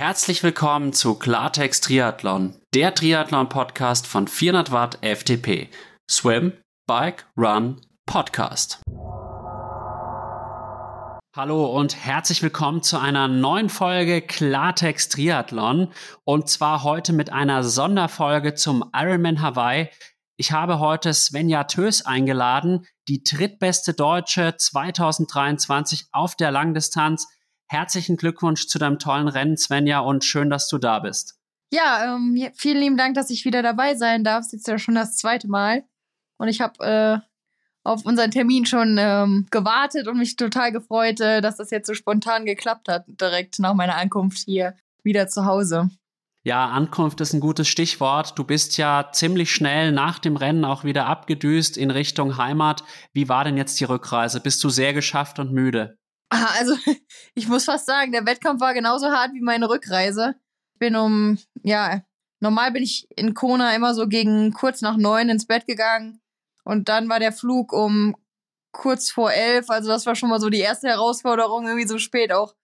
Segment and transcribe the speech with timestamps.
[0.00, 5.68] Herzlich willkommen zu Klartext Triathlon, der Triathlon-Podcast von 400 Watt FTP.
[6.10, 6.54] Swim,
[6.86, 8.80] Bike, Run, Podcast.
[11.36, 15.92] Hallo und herzlich willkommen zu einer neuen Folge Klartext Triathlon
[16.24, 19.90] und zwar heute mit einer Sonderfolge zum Ironman Hawaii.
[20.38, 27.26] Ich habe heute Svenja Tös eingeladen, die drittbeste Deutsche 2023 auf der Langdistanz
[27.70, 31.38] Herzlichen Glückwunsch zu deinem tollen Rennen, Svenja, und schön, dass du da bist.
[31.72, 34.40] Ja, ähm, vielen lieben Dank, dass ich wieder dabei sein darf.
[34.40, 35.84] Es ist jetzt ja schon das zweite Mal.
[36.36, 37.18] Und ich habe äh,
[37.84, 41.94] auf unseren Termin schon ähm, gewartet und mich total gefreut, äh, dass das jetzt so
[41.94, 45.90] spontan geklappt hat, direkt nach meiner Ankunft hier wieder zu Hause.
[46.42, 48.36] Ja, Ankunft ist ein gutes Stichwort.
[48.36, 52.82] Du bist ja ziemlich schnell nach dem Rennen auch wieder abgedüst in Richtung Heimat.
[53.12, 54.40] Wie war denn jetzt die Rückreise?
[54.40, 55.99] Bist du sehr geschafft und müde?
[56.30, 56.76] Also,
[57.34, 60.36] ich muss fast sagen, der Wettkampf war genauso hart wie meine Rückreise.
[60.74, 62.02] Ich bin um, ja,
[62.38, 66.20] normal bin ich in Kona immer so gegen kurz nach neun ins Bett gegangen.
[66.64, 68.16] Und dann war der Flug um
[68.72, 69.68] kurz vor elf.
[69.70, 72.54] Also, das war schon mal so die erste Herausforderung, irgendwie so spät auch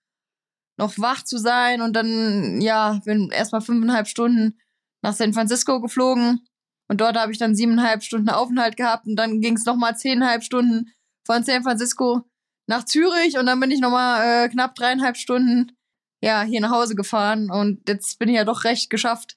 [0.79, 1.83] noch wach zu sein.
[1.83, 4.61] Und dann, ja, bin erstmal fünfeinhalb Stunden
[5.03, 6.47] nach San Francisco geflogen.
[6.89, 9.07] Und dort habe ich dann siebeneinhalb Stunden Aufenthalt gehabt.
[9.07, 10.93] Und dann ging es nochmal zehneinhalb Stunden
[11.25, 12.23] von San Francisco
[12.67, 15.73] nach Zürich und dann bin ich nochmal äh, knapp dreieinhalb Stunden
[16.21, 19.37] ja hier nach Hause gefahren und jetzt bin ich ja doch recht geschafft.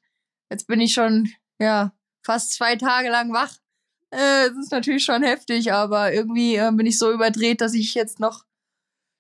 [0.50, 1.30] Jetzt bin ich schon
[1.60, 1.94] ja
[2.26, 3.56] fast zwei Tage lang wach.
[4.12, 7.94] Äh, es ist natürlich schon heftig, aber irgendwie äh, bin ich so überdreht, dass ich
[7.94, 8.46] jetzt noch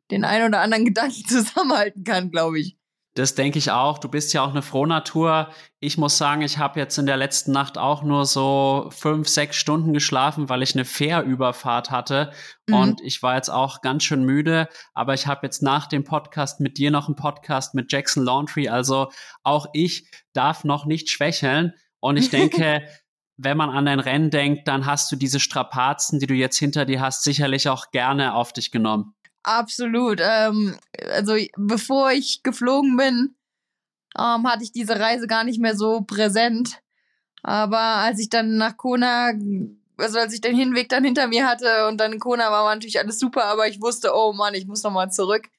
[0.09, 2.78] den ein oder anderen Gedanken zusammenhalten kann, glaube ich.
[3.19, 3.97] Das denke ich auch.
[3.97, 5.49] Du bist ja auch eine Frohnatur.
[5.81, 9.57] Ich muss sagen, ich habe jetzt in der letzten Nacht auch nur so fünf, sechs
[9.57, 12.31] Stunden geschlafen, weil ich eine Fährüberfahrt hatte.
[12.67, 12.73] Mhm.
[12.73, 14.69] Und ich war jetzt auch ganz schön müde.
[14.93, 18.69] Aber ich habe jetzt nach dem Podcast mit dir noch einen Podcast mit Jackson Laundry.
[18.69, 19.11] Also
[19.43, 21.73] auch ich darf noch nicht schwächeln.
[21.99, 22.87] Und ich denke,
[23.35, 26.85] wenn man an dein Rennen denkt, dann hast du diese Strapazen, die du jetzt hinter
[26.85, 29.13] dir hast, sicherlich auch gerne auf dich genommen.
[29.49, 30.19] Absolut.
[30.21, 30.77] Ähm,
[31.11, 33.35] also bevor ich geflogen bin,
[34.15, 36.81] ähm, hatte ich diese Reise gar nicht mehr so präsent.
[37.41, 39.31] Aber als ich dann nach Kona,
[39.97, 42.75] also als ich den Hinweg dann hinter mir hatte und dann in Kona war, war
[42.75, 45.49] natürlich alles super, aber ich wusste, oh Mann, ich muss nochmal zurück.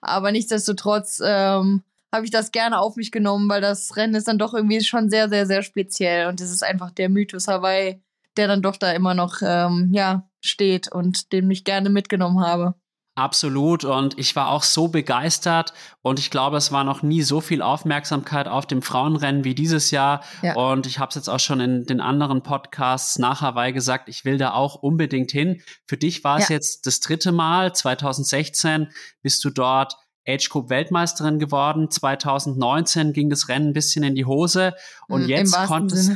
[0.00, 1.82] Aber nichtsdestotrotz ähm,
[2.14, 5.10] habe ich das gerne auf mich genommen, weil das Rennen ist dann doch irgendwie schon
[5.10, 6.28] sehr, sehr, sehr speziell.
[6.28, 8.02] Und es ist einfach der Mythos Hawaii,
[8.38, 12.74] der dann doch da immer noch ähm, ja, steht und den ich gerne mitgenommen habe.
[13.16, 13.84] Absolut.
[13.84, 15.72] Und ich war auch so begeistert.
[16.02, 19.92] Und ich glaube, es war noch nie so viel Aufmerksamkeit auf dem Frauenrennen wie dieses
[19.92, 20.24] Jahr.
[20.42, 20.56] Ja.
[20.56, 24.24] Und ich habe es jetzt auch schon in den anderen Podcasts nach Hawaii gesagt, ich
[24.24, 25.62] will da auch unbedingt hin.
[25.86, 26.56] Für dich war es ja.
[26.56, 27.72] jetzt das dritte Mal.
[27.72, 28.88] 2016
[29.22, 31.90] bist du dort Age Group Weltmeisterin geworden.
[31.90, 34.74] 2019 ging das Rennen ein bisschen in die Hose.
[35.06, 36.12] Und mhm, jetzt konntest,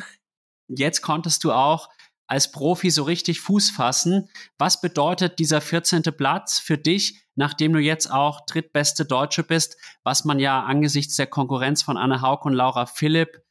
[0.67, 1.89] jetzt konntest du auch
[2.29, 4.29] als Profi so richtig Fuß fassen.
[4.59, 6.03] Was bedeutet dieser 14.
[6.17, 11.27] Platz für dich, nachdem du jetzt auch drittbeste Deutsche bist, was man ja angesichts der
[11.27, 13.43] Konkurrenz von Anne Haug und Laura Philipp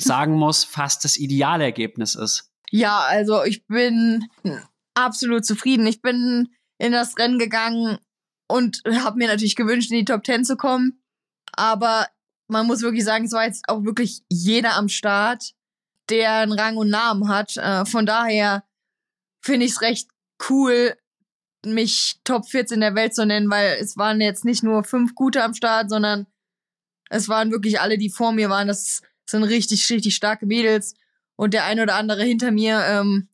[0.00, 2.50] sagen muss, fast das Idealergebnis ist?
[2.70, 4.26] Ja, also ich bin
[4.94, 5.86] absolut zufrieden.
[5.86, 6.48] Ich bin
[6.78, 7.98] in das Rennen gegangen
[8.48, 11.02] und habe mir natürlich gewünscht, in die Top 10 zu kommen.
[11.52, 12.08] Aber
[12.48, 15.52] man muss wirklich sagen, es war jetzt auch wirklich jeder am Start
[16.10, 17.56] der einen Rang und Namen hat.
[17.56, 18.64] Äh, von daher
[19.40, 20.08] finde ich es recht
[20.48, 20.96] cool,
[21.64, 25.42] mich Top 14 der Welt zu nennen, weil es waren jetzt nicht nur fünf gute
[25.42, 26.26] am Start, sondern
[27.10, 28.68] es waren wirklich alle, die vor mir waren.
[28.68, 30.94] Das sind richtig, richtig starke Mädels.
[31.36, 33.28] Und der ein oder andere hinter mir, ähm,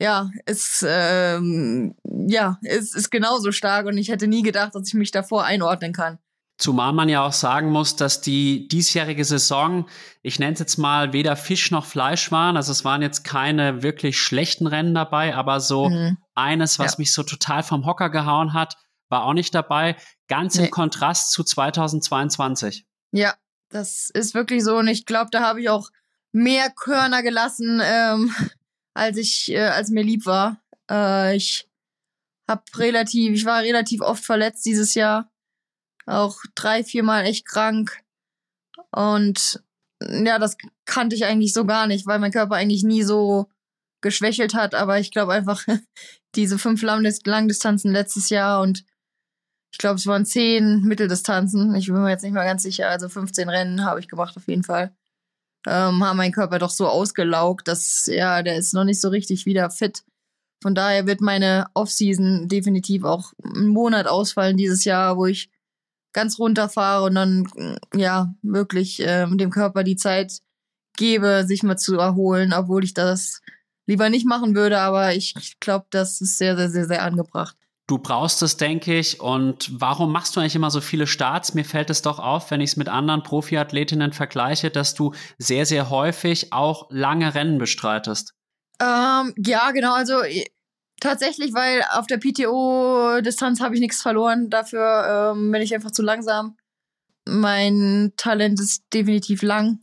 [0.00, 3.86] ja, ist, ähm, ja, ist, ist genauso stark.
[3.86, 6.18] Und ich hätte nie gedacht, dass ich mich davor einordnen kann.
[6.60, 9.88] Zumal man ja auch sagen muss, dass die diesjährige Saison,
[10.20, 12.58] ich nenne es jetzt mal, weder Fisch noch Fleisch waren.
[12.58, 16.18] Also es waren jetzt keine wirklich schlechten Rennen dabei, aber so mhm.
[16.34, 16.96] eines, was ja.
[16.98, 18.76] mich so total vom Hocker gehauen hat,
[19.08, 19.96] war auch nicht dabei.
[20.28, 20.66] Ganz nee.
[20.66, 22.84] im Kontrast zu 2022.
[23.12, 23.34] Ja,
[23.70, 24.76] das ist wirklich so.
[24.76, 25.88] Und ich glaube, da habe ich auch
[26.30, 28.34] mehr Körner gelassen, ähm,
[28.94, 30.60] als ich, äh, als mir lieb war.
[30.90, 31.66] Äh, ich
[32.46, 35.29] habe relativ, ich war relativ oft verletzt dieses Jahr
[36.06, 38.02] auch drei, viermal echt krank.
[38.90, 39.62] Und
[40.02, 40.56] ja, das
[40.86, 43.50] kannte ich eigentlich so gar nicht, weil mein Körper eigentlich nie so
[44.00, 44.74] geschwächelt hat.
[44.74, 45.64] Aber ich glaube einfach,
[46.34, 48.84] diese fünf Langdistanzen letztes Jahr und
[49.72, 51.74] ich glaube, es waren zehn Mitteldistanzen.
[51.76, 52.88] Ich bin mir jetzt nicht mal ganz sicher.
[52.88, 54.92] Also 15 Rennen habe ich gemacht auf jeden Fall.
[55.66, 59.46] Ähm, haben meinen Körper doch so ausgelaugt, dass ja, der ist noch nicht so richtig
[59.46, 60.04] wieder fit.
[60.62, 65.50] Von daher wird meine Offseason definitiv auch einen Monat ausfallen dieses Jahr, wo ich
[66.12, 70.40] ganz runterfahre und dann, ja, wirklich äh, dem Körper die Zeit
[70.96, 73.40] gebe, sich mal zu erholen, obwohl ich das
[73.86, 77.56] lieber nicht machen würde, aber ich glaube, das ist sehr, sehr, sehr, sehr angebracht.
[77.88, 79.20] Du brauchst es, denke ich.
[79.20, 81.54] Und warum machst du eigentlich immer so viele Starts?
[81.54, 85.66] Mir fällt es doch auf, wenn ich es mit anderen Profiathletinnen vergleiche, dass du sehr,
[85.66, 88.34] sehr häufig auch lange Rennen bestreitest.
[88.80, 89.92] Ähm, ja, genau.
[89.92, 90.18] Also
[91.00, 94.50] Tatsächlich, weil auf der PTO-Distanz habe ich nichts verloren.
[94.50, 96.56] Dafür ähm, bin ich einfach zu langsam.
[97.26, 99.82] Mein Talent ist definitiv lang.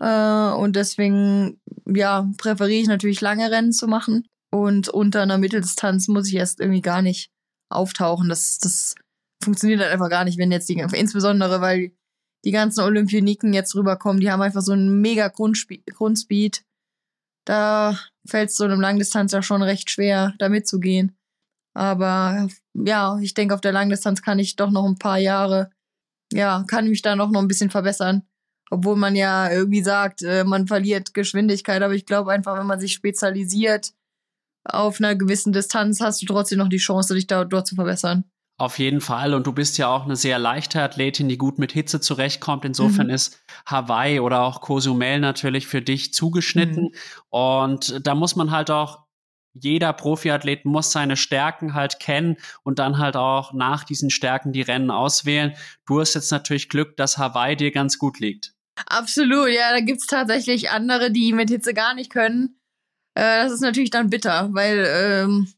[0.00, 4.28] Äh, und deswegen, ja, präferiere ich natürlich lange Rennen zu machen.
[4.50, 7.30] Und unter einer Mitteldistanz muss ich erst irgendwie gar nicht
[7.70, 8.28] auftauchen.
[8.28, 8.94] Das, das
[9.42, 11.92] funktioniert halt einfach gar nicht, wenn jetzt die, insbesondere weil
[12.44, 16.62] die ganzen Olympioniken jetzt rüberkommen, die haben einfach so einen mega Grundspeed, Grundspeed
[17.44, 17.98] da
[18.28, 21.16] fällt es so einem Langdistanz ja schon recht schwer, da mitzugehen.
[21.74, 25.70] Aber ja, ich denke, auf der Langdistanz kann ich doch noch ein paar Jahre,
[26.32, 28.22] ja, kann mich da noch, ein bisschen verbessern.
[28.70, 31.82] Obwohl man ja irgendwie sagt, äh, man verliert Geschwindigkeit.
[31.82, 33.92] Aber ich glaube einfach, wenn man sich spezialisiert
[34.64, 38.24] auf einer gewissen Distanz, hast du trotzdem noch die Chance, dich da, dort zu verbessern.
[38.60, 39.34] Auf jeden Fall.
[39.34, 42.64] Und du bist ja auch eine sehr leichte Athletin, die gut mit Hitze zurechtkommt.
[42.64, 43.14] Insofern mhm.
[43.14, 46.84] ist Hawaii oder auch Cozumel natürlich für dich zugeschnitten.
[46.84, 46.94] Mhm.
[47.30, 49.06] Und da muss man halt auch,
[49.54, 54.62] jeder Profiathlet muss seine Stärken halt kennen und dann halt auch nach diesen Stärken die
[54.62, 55.54] Rennen auswählen.
[55.86, 58.54] Du hast jetzt natürlich Glück, dass Hawaii dir ganz gut liegt.
[58.86, 62.60] Absolut, ja, da gibt's tatsächlich andere, die mit Hitze gar nicht können.
[63.14, 65.48] Äh, das ist natürlich dann bitter, weil ähm,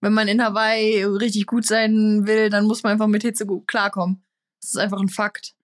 [0.00, 3.66] wenn man in Hawaii richtig gut sein will, dann muss man einfach mit Hitze gut
[3.66, 4.22] klarkommen.
[4.60, 5.54] Das ist einfach ein Fakt.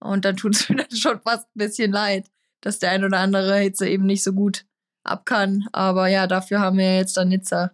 [0.00, 2.30] Und dann tut es mir dann schon fast ein bisschen leid,
[2.60, 4.64] dass der ein oder andere Hitze eben nicht so gut
[5.04, 5.66] ab kann.
[5.72, 7.72] Aber ja, dafür haben wir jetzt dann Nizza.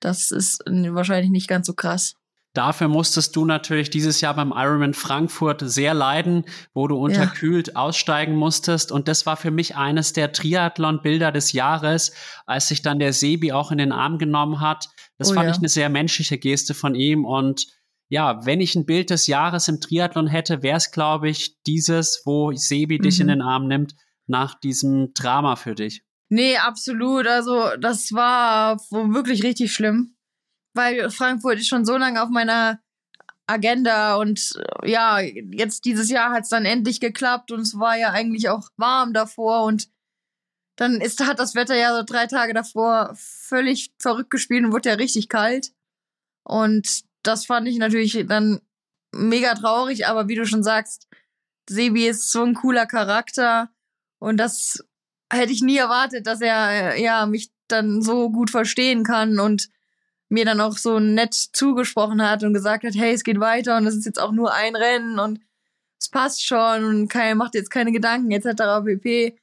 [0.00, 2.16] Das ist wahrscheinlich nicht ganz so krass.
[2.56, 7.74] Dafür musstest du natürlich dieses Jahr beim Ironman Frankfurt sehr leiden, wo du unterkühlt ja.
[7.76, 8.90] aussteigen musstest.
[8.90, 12.12] Und das war für mich eines der Triathlon-Bilder des Jahres,
[12.46, 14.88] als sich dann der Sebi auch in den Arm genommen hat.
[15.18, 15.52] Das oh, fand ja.
[15.52, 17.26] ich eine sehr menschliche Geste von ihm.
[17.26, 17.66] Und
[18.08, 22.22] ja, wenn ich ein Bild des Jahres im Triathlon hätte, wäre es, glaube ich, dieses,
[22.24, 23.02] wo Sebi mhm.
[23.02, 23.32] dich in mhm.
[23.32, 26.04] den Arm nimmt nach diesem Drama für dich.
[26.30, 27.26] Nee, absolut.
[27.26, 30.15] Also das war wirklich richtig schlimm
[30.76, 32.80] weil Frankfurt ist schon so lange auf meiner
[33.46, 37.96] Agenda und äh, ja, jetzt dieses Jahr hat es dann endlich geklappt und es war
[37.96, 39.88] ja eigentlich auch warm davor und
[40.76, 44.90] dann ist, hat das Wetter ja so drei Tage davor völlig verrückt gespielt und wurde
[44.90, 45.72] ja richtig kalt.
[46.44, 48.60] Und das fand ich natürlich dann
[49.14, 51.08] mega traurig, aber wie du schon sagst,
[51.68, 53.70] Sebi ist so ein cooler Charakter
[54.18, 54.84] und das
[55.32, 59.68] hätte ich nie erwartet, dass er äh, ja mich dann so gut verstehen kann und
[60.28, 63.86] mir dann auch so nett zugesprochen hat und gesagt hat, hey, es geht weiter und
[63.86, 65.40] es ist jetzt auch nur ein Rennen und
[66.00, 68.84] es passt schon und kein, macht jetzt keine Gedanken etc.
[68.84, 69.38] pp.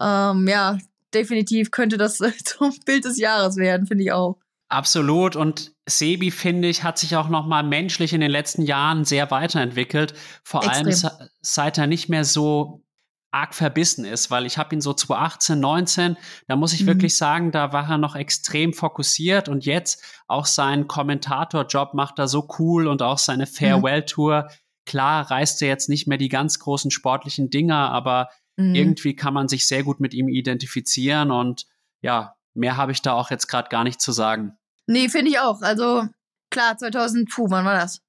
[0.00, 0.78] Ähm, ja,
[1.14, 4.38] definitiv könnte das zum Bild des Jahres werden, finde ich auch.
[4.68, 5.36] Absolut.
[5.36, 9.30] Und Sebi, finde ich, hat sich auch noch mal menschlich in den letzten Jahren sehr
[9.30, 10.14] weiterentwickelt.
[10.42, 10.86] Vor Extrem.
[10.86, 12.82] allem seit er nicht mehr so
[13.30, 16.16] arg verbissen ist, weil ich habe ihn so 2018, 19,
[16.48, 16.86] da muss ich mhm.
[16.86, 22.28] wirklich sagen, da war er noch extrem fokussiert und jetzt auch seinen Kommentatorjob macht er
[22.28, 24.48] so cool und auch seine Farewell-Tour.
[24.86, 28.74] Klar reist er jetzt nicht mehr die ganz großen sportlichen Dinger, aber mhm.
[28.74, 31.66] irgendwie kann man sich sehr gut mit ihm identifizieren und
[32.00, 34.56] ja, mehr habe ich da auch jetzt gerade gar nicht zu sagen.
[34.86, 35.60] Nee, finde ich auch.
[35.62, 36.06] Also
[36.50, 38.00] klar, 2000, puh, wann war das?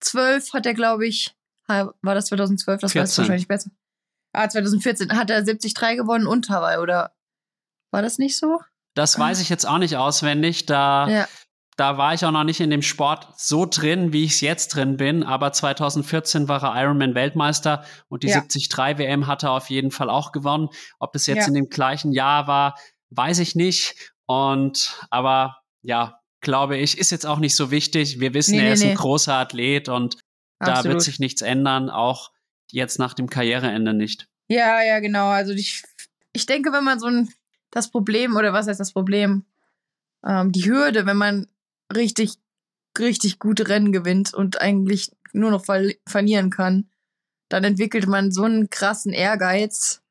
[0.00, 1.34] 12 hat er, glaube ich,
[1.68, 3.10] war das 2012, das 14.
[3.10, 3.70] war wahrscheinlich besser.
[4.36, 7.12] Ah, 2014 hat er 73 gewonnen und Hawaii, oder
[7.90, 8.60] war das nicht so?
[8.94, 10.66] Das weiß ich jetzt auch nicht auswendig.
[10.66, 11.28] Da, ja.
[11.76, 14.74] da war ich auch noch nicht in dem Sport so drin, wie ich es jetzt
[14.74, 15.22] drin bin.
[15.22, 18.40] Aber 2014 war er Ironman-Weltmeister und die ja.
[18.40, 20.68] 73 WM hat er auf jeden Fall auch gewonnen.
[20.98, 21.48] Ob das jetzt ja.
[21.48, 22.78] in dem gleichen Jahr war,
[23.10, 24.12] weiß ich nicht.
[24.26, 28.20] Und aber ja, glaube ich, ist jetzt auch nicht so wichtig.
[28.20, 28.94] Wir wissen, nee, er nee, ist ein nee.
[28.96, 30.18] großer Athlet und
[30.58, 30.84] Absolut.
[30.84, 32.32] da wird sich nichts ändern, auch
[32.70, 34.28] jetzt nach dem Karriereende nicht.
[34.48, 35.28] Ja, ja, genau.
[35.28, 35.82] Also ich,
[36.32, 37.28] ich denke, wenn man so ein
[37.70, 39.44] das Problem, oder was heißt das Problem?
[40.24, 41.46] Ähm, die Hürde, wenn man
[41.94, 42.34] richtig,
[42.98, 46.88] richtig gute Rennen gewinnt und eigentlich nur noch ver verlieren kann,
[47.48, 50.02] dann entwickelt man so einen krassen Ehrgeiz,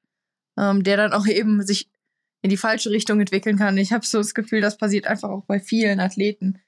[0.58, 1.90] ähm, der dann auch eben sich
[2.42, 3.78] in die falsche Richtung entwickeln kann.
[3.78, 6.60] Ich habe so das Gefühl, das passiert einfach auch bei vielen Athleten.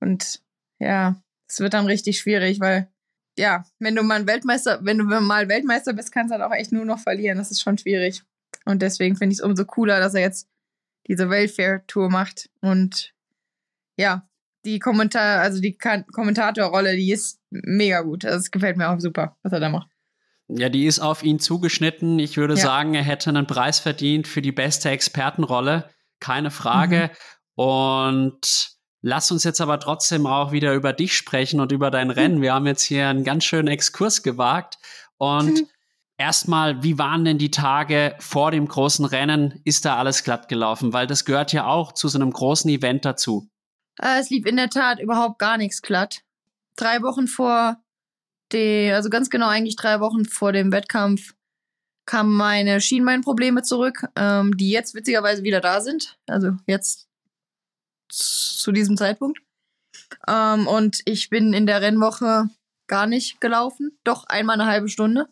[0.00, 0.42] Und
[0.78, 2.91] ja, es wird dann richtig schwierig, weil
[3.38, 6.72] ja, wenn du mal Weltmeister, wenn du mal Weltmeister bist, kannst du halt auch echt
[6.72, 7.38] nur noch verlieren.
[7.38, 8.22] Das ist schon schwierig.
[8.64, 10.48] Und deswegen finde ich es umso cooler, dass er jetzt
[11.08, 12.50] diese Welfare-Tour macht.
[12.60, 13.14] Und
[13.96, 14.28] ja,
[14.64, 18.24] die Kommentar, also die Kommentatorrolle, die ist mega gut.
[18.24, 19.88] Also es gefällt mir auch super, was er da macht.
[20.48, 22.18] Ja, die ist auf ihn zugeschnitten.
[22.18, 22.60] Ich würde ja.
[22.60, 25.88] sagen, er hätte einen Preis verdient für die beste Expertenrolle.
[26.20, 27.10] Keine Frage.
[27.10, 27.64] Mhm.
[27.64, 28.71] Und
[29.02, 32.40] lass uns jetzt aber trotzdem auch wieder über dich sprechen und über dein Rennen.
[32.40, 34.78] Wir haben jetzt hier einen ganz schönen Exkurs gewagt.
[35.18, 35.68] Und mhm.
[36.16, 39.60] erstmal, wie waren denn die Tage vor dem großen Rennen?
[39.64, 40.92] Ist da alles glatt gelaufen?
[40.92, 43.48] Weil das gehört ja auch zu so einem großen Event dazu.
[44.00, 46.22] Äh, es lief in der Tat überhaupt gar nichts glatt.
[46.76, 47.76] Drei Wochen vor
[48.52, 51.34] die, also ganz genau eigentlich drei Wochen vor dem Wettkampf
[52.06, 56.18] kamen meine Schienbeinprobleme zurück, ähm, die jetzt witzigerweise wieder da sind.
[56.26, 57.08] Also jetzt
[58.12, 59.40] zu diesem Zeitpunkt.
[60.28, 62.48] Ähm, und ich bin in der Rennwoche
[62.86, 63.98] gar nicht gelaufen.
[64.04, 65.28] Doch einmal eine halbe Stunde.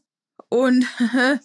[0.49, 0.87] Und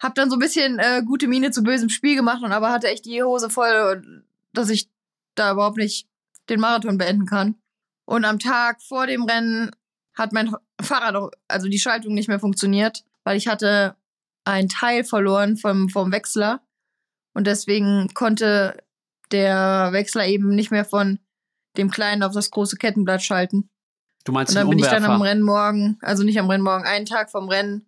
[0.00, 2.88] hab dann so ein bisschen äh, gute Miene zu bösem Spiel gemacht und aber hatte
[2.88, 4.88] echt die Hose voll, dass ich
[5.34, 6.08] da überhaupt nicht
[6.48, 7.56] den Marathon beenden kann.
[8.04, 9.70] Und am Tag vor dem Rennen
[10.14, 13.96] hat mein Fahrrad, also die Schaltung nicht mehr funktioniert, weil ich hatte
[14.44, 16.62] ein Teil verloren vom, vom Wechsler.
[17.34, 18.82] Und deswegen konnte
[19.32, 21.18] der Wechsler eben nicht mehr von
[21.76, 23.70] dem kleinen auf das große Kettenblatt schalten.
[24.24, 27.30] Du meinst Und dann bin ich dann am Rennmorgen, also nicht am Rennmorgen, einen Tag
[27.30, 27.86] vom Rennen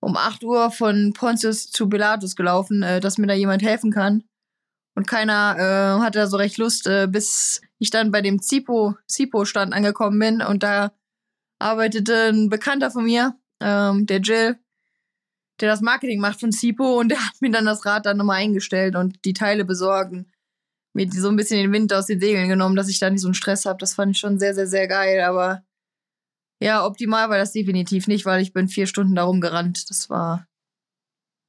[0.00, 4.24] um 8 Uhr von Pontius zu Pilatus gelaufen, äh, dass mir da jemand helfen kann.
[4.94, 8.96] Und keiner äh, hatte da so recht Lust, äh, bis ich dann bei dem Zipo,
[9.06, 10.92] Zipo-Stand angekommen bin und da
[11.58, 14.58] arbeitete ein Bekannter von mir, ähm, der Jill,
[15.60, 18.38] der das Marketing macht von Sipo und der hat mir dann das Rad dann nochmal
[18.38, 20.14] eingestellt und die Teile besorgt.
[20.98, 23.28] Mir so ein bisschen den Wind aus den Segeln genommen, dass ich da nicht so
[23.28, 23.78] einen Stress habe.
[23.78, 25.20] Das fand ich schon sehr, sehr, sehr geil.
[25.20, 25.62] Aber
[26.60, 29.88] ja, optimal war das definitiv nicht, weil ich bin vier Stunden darum gerannt.
[29.90, 30.48] Das war.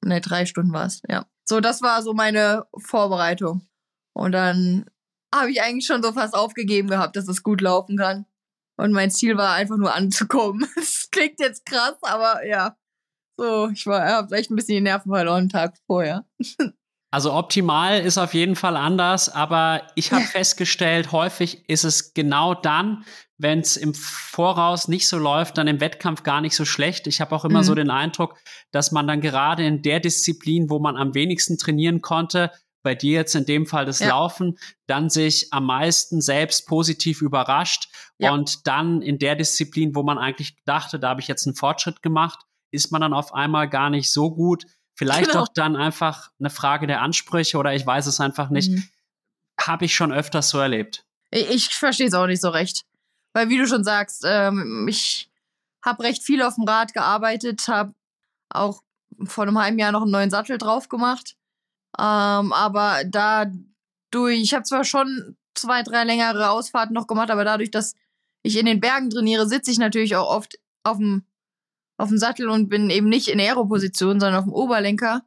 [0.06, 1.26] Ne, drei Stunden war es, ja.
[1.46, 3.68] So, das war so meine Vorbereitung.
[4.14, 4.86] Und dann
[5.34, 8.28] habe ich eigentlich schon so fast aufgegeben gehabt, dass es gut laufen kann.
[8.78, 10.70] Und mein Ziel war einfach nur anzukommen.
[10.76, 12.78] Das klingt jetzt krass, aber ja.
[13.36, 16.28] So, ich war, habe echt ein bisschen die Nerven verloren einen Tag vorher.
[17.12, 22.54] Also optimal ist auf jeden Fall anders, aber ich habe festgestellt, häufig ist es genau
[22.54, 23.04] dann,
[23.40, 27.08] wenn es im Voraus nicht so läuft, dann im Wettkampf gar nicht so schlecht.
[27.08, 27.64] Ich habe auch immer mhm.
[27.64, 28.36] so den Eindruck,
[28.72, 32.52] dass man dann gerade in der Disziplin, wo man am wenigsten trainieren konnte,
[32.84, 34.10] bei dir jetzt in dem Fall das ja.
[34.10, 38.32] Laufen, dann sich am meisten selbst positiv überrascht ja.
[38.32, 42.02] und dann in der Disziplin, wo man eigentlich dachte, da habe ich jetzt einen Fortschritt
[42.02, 42.40] gemacht,
[42.72, 44.66] ist man dann auf einmal gar nicht so gut.
[45.00, 45.44] Vielleicht genau.
[45.44, 48.72] auch dann einfach eine Frage der Ansprüche oder ich weiß es einfach nicht.
[48.72, 48.84] Mhm.
[49.60, 51.06] Habe ich schon öfters so erlebt.
[51.32, 52.86] Ich, ich verstehe es auch nicht so recht.
[53.34, 55.30] Weil wie du schon sagst, ähm, ich
[55.86, 57.94] habe recht viel auf dem Rad gearbeitet, habe
[58.50, 58.82] auch
[59.24, 61.36] vor einem halben Jahr noch einen neuen Sattel drauf gemacht
[61.98, 67.72] ähm, aber dadurch, ich habe zwar schon zwei, drei längere Ausfahrten noch gemacht, aber dadurch,
[67.72, 67.96] dass
[68.44, 71.26] ich in den Bergen trainiere, sitze ich natürlich auch oft auf dem,
[72.00, 75.24] auf dem Sattel und bin eben nicht in Aero-Position, sondern auf dem Oberlenker.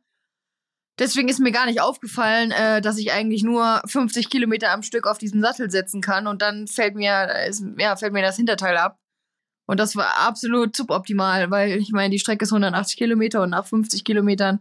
[0.99, 5.07] Deswegen ist mir gar nicht aufgefallen, äh, dass ich eigentlich nur 50 Kilometer am Stück
[5.07, 8.76] auf diesem Sattel setzen kann und dann fällt mir, ist, ja, fällt mir das Hinterteil
[8.76, 8.99] ab.
[9.67, 13.67] Und das war absolut suboptimal, weil ich meine, die Strecke ist 180 Kilometer und nach
[13.67, 14.61] 50 Kilometern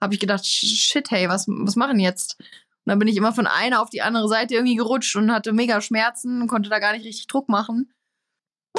[0.00, 2.36] habe ich gedacht, shit, hey, was, was machen jetzt?
[2.38, 5.52] Und dann bin ich immer von einer auf die andere Seite irgendwie gerutscht und hatte
[5.52, 7.92] mega Schmerzen und konnte da gar nicht richtig Druck machen.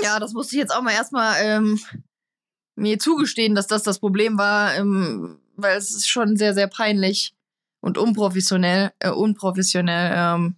[0.02, 1.80] Ja, das musste ich jetzt auch mal erstmal ähm,
[2.78, 7.34] mir zugestehen, dass das das Problem war, ähm, weil es ist schon sehr, sehr peinlich
[7.82, 10.56] und unprofessionell, äh, unprofessionell, ähm,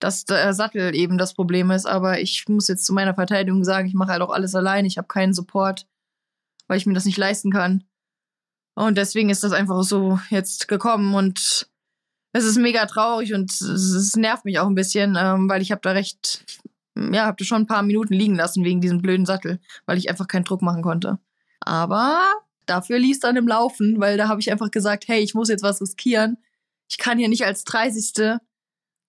[0.00, 1.86] dass der Sattel eben das Problem ist.
[1.86, 4.84] Aber ich muss jetzt zu meiner Verteidigung sagen, ich mache halt auch alles allein.
[4.84, 5.86] Ich habe keinen Support,
[6.68, 7.84] weil ich mir das nicht leisten kann.
[8.76, 11.68] Und deswegen ist das einfach so jetzt gekommen und
[12.32, 15.80] es ist mega traurig und es nervt mich auch ein bisschen, ähm, weil ich habe
[15.82, 16.44] da recht,
[16.94, 20.08] ja, habe da schon ein paar Minuten liegen lassen wegen diesem blöden Sattel, weil ich
[20.08, 21.18] einfach keinen Druck machen konnte.
[21.60, 22.26] Aber
[22.66, 25.62] dafür ließ dann im Laufen, weil da habe ich einfach gesagt, hey, ich muss jetzt
[25.62, 26.38] was riskieren.
[26.88, 28.38] Ich kann ja nicht als 30.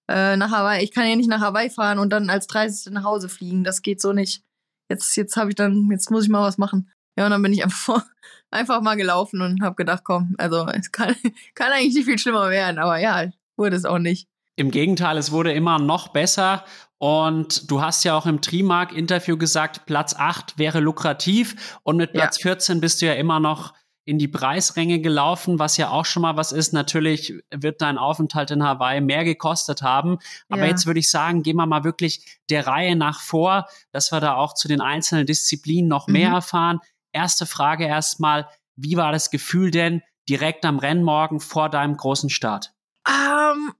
[0.09, 2.91] Äh, nach Hawaii, ich kann ja nicht nach Hawaii fahren und dann als 30.
[2.93, 3.63] nach Hause fliegen.
[3.63, 4.43] Das geht so nicht.
[4.89, 6.91] Jetzt, jetzt habe ich dann, jetzt muss ich mal was machen.
[7.15, 8.05] Ja, und dann bin ich einfach,
[8.49, 11.15] einfach mal gelaufen und habe gedacht, komm, also es kann,
[11.53, 14.27] kann eigentlich nicht viel schlimmer werden, aber ja, wurde es auch nicht.
[14.55, 16.65] Im Gegenteil, es wurde immer noch besser.
[16.99, 21.79] Und du hast ja auch im Trimark-Interview gesagt, Platz 8 wäre lukrativ.
[21.83, 22.51] Und mit Platz ja.
[22.51, 26.35] 14 bist du ja immer noch in die Preisränge gelaufen, was ja auch schon mal
[26.35, 26.73] was ist.
[26.73, 30.17] Natürlich wird dein Aufenthalt in Hawaii mehr gekostet haben.
[30.49, 30.69] Aber ja.
[30.69, 34.35] jetzt würde ich sagen, gehen wir mal wirklich der Reihe nach vor, dass wir da
[34.35, 36.35] auch zu den einzelnen Disziplinen noch mehr mhm.
[36.35, 36.79] erfahren.
[37.13, 42.73] Erste Frage erstmal, wie war das Gefühl denn direkt am Rennmorgen vor deinem großen Start?
[43.07, 43.73] Ähm,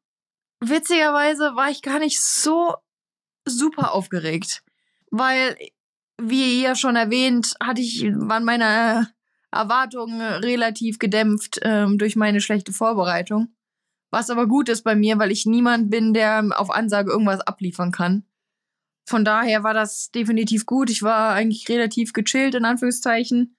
[0.60, 2.76] witzigerweise war ich gar nicht so
[3.58, 4.64] super aufgeregt,
[5.12, 5.58] weil,
[6.22, 9.10] wie ja schon erwähnt, hatte ich, waren meine
[9.52, 13.56] Erwartungen relativ gedämpft ähm, durch meine schlechte Vorbereitung.
[14.12, 17.92] Was aber gut ist bei mir, weil ich niemand bin, der auf Ansage irgendwas abliefern
[17.92, 18.24] kann.
[19.08, 20.90] Von daher war das definitiv gut.
[20.90, 23.56] Ich war eigentlich relativ gechillt, in Anführungszeichen.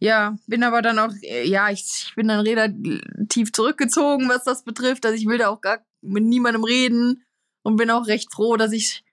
[0.00, 4.64] Ja, bin aber dann auch, äh, ja, ich, ich bin dann relativ zurückgezogen, was das
[4.64, 5.06] betrifft.
[5.06, 7.24] Also ich will da auch gar mit niemandem reden
[7.62, 9.03] und bin auch recht froh, dass ich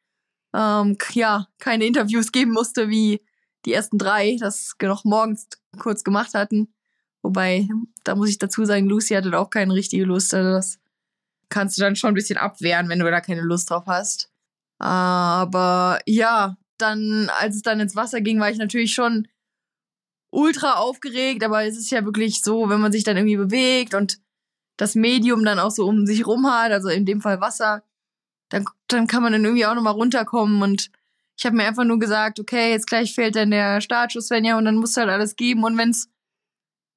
[0.54, 3.22] ähm, ja keine Interviews geben musste wie
[3.66, 5.48] die ersten drei, das noch morgens
[5.80, 6.74] kurz gemacht hatten.
[7.22, 7.68] Wobei,
[8.04, 10.34] da muss ich dazu sagen, Lucy hatte auch keine richtige Lust.
[10.34, 10.80] Also das
[11.50, 14.32] kannst du dann schon ein bisschen abwehren, wenn du da keine Lust drauf hast.
[14.80, 19.28] Aber ja, dann, als es dann ins Wasser ging, war ich natürlich schon
[20.32, 21.44] ultra aufgeregt.
[21.44, 24.20] Aber es ist ja wirklich so, wenn man sich dann irgendwie bewegt und
[24.78, 27.84] das Medium dann auch so um sich rum hat, also in dem Fall Wasser,
[28.52, 30.92] dann, dann kann man dann irgendwie auch nochmal runterkommen und
[31.42, 34.60] ich habe mir einfach nur gesagt, okay, jetzt gleich fällt dann der Startschuss, wenn ja,
[34.60, 35.64] und dann muss halt alles geben.
[35.64, 36.08] Und wenn es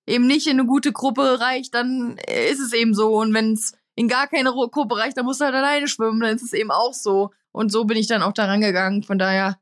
[0.07, 3.17] eben nicht in eine gute Gruppe reicht, dann ist es eben so.
[3.17, 6.37] Und wenn es in gar keine Gruppe reicht, dann musst du halt alleine schwimmen, dann
[6.37, 7.31] ist es eben auch so.
[7.53, 9.03] Und so bin ich dann auch da rangegangen.
[9.03, 9.59] Von daher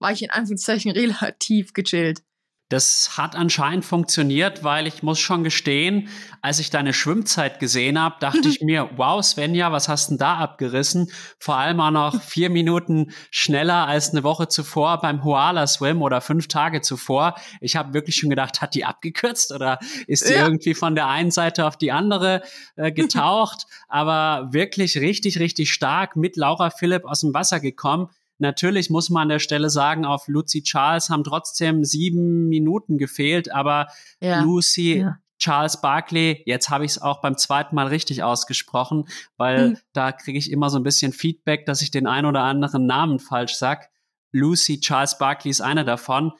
[0.00, 2.22] war ich in Anführungszeichen relativ gechillt.
[2.68, 6.08] Das hat anscheinend funktioniert, weil ich muss schon gestehen,
[6.42, 10.38] als ich deine Schwimmzeit gesehen habe, dachte ich mir, wow, Svenja, was hast denn da
[10.38, 11.12] abgerissen?
[11.38, 16.20] Vor allem auch noch vier Minuten schneller als eine Woche zuvor beim Huala Swim oder
[16.20, 17.36] fünf Tage zuvor.
[17.60, 20.44] Ich habe wirklich schon gedacht, hat die abgekürzt oder ist die ja.
[20.44, 22.42] irgendwie von der einen Seite auf die andere
[22.74, 23.66] äh, getaucht?
[23.86, 28.08] Aber wirklich richtig, richtig stark mit Laura Philipp aus dem Wasser gekommen.
[28.38, 33.52] Natürlich muss man an der Stelle sagen, auf Lucy Charles haben trotzdem sieben Minuten gefehlt,
[33.52, 33.88] aber
[34.20, 34.42] ja.
[34.42, 35.18] Lucy ja.
[35.38, 39.04] Charles Barkley, jetzt habe ich es auch beim zweiten Mal richtig ausgesprochen,
[39.36, 39.78] weil mhm.
[39.92, 43.18] da kriege ich immer so ein bisschen Feedback, dass ich den ein oder anderen Namen
[43.18, 43.90] falsch sag.
[44.32, 46.32] Lucy Charles Barkley ist einer davon.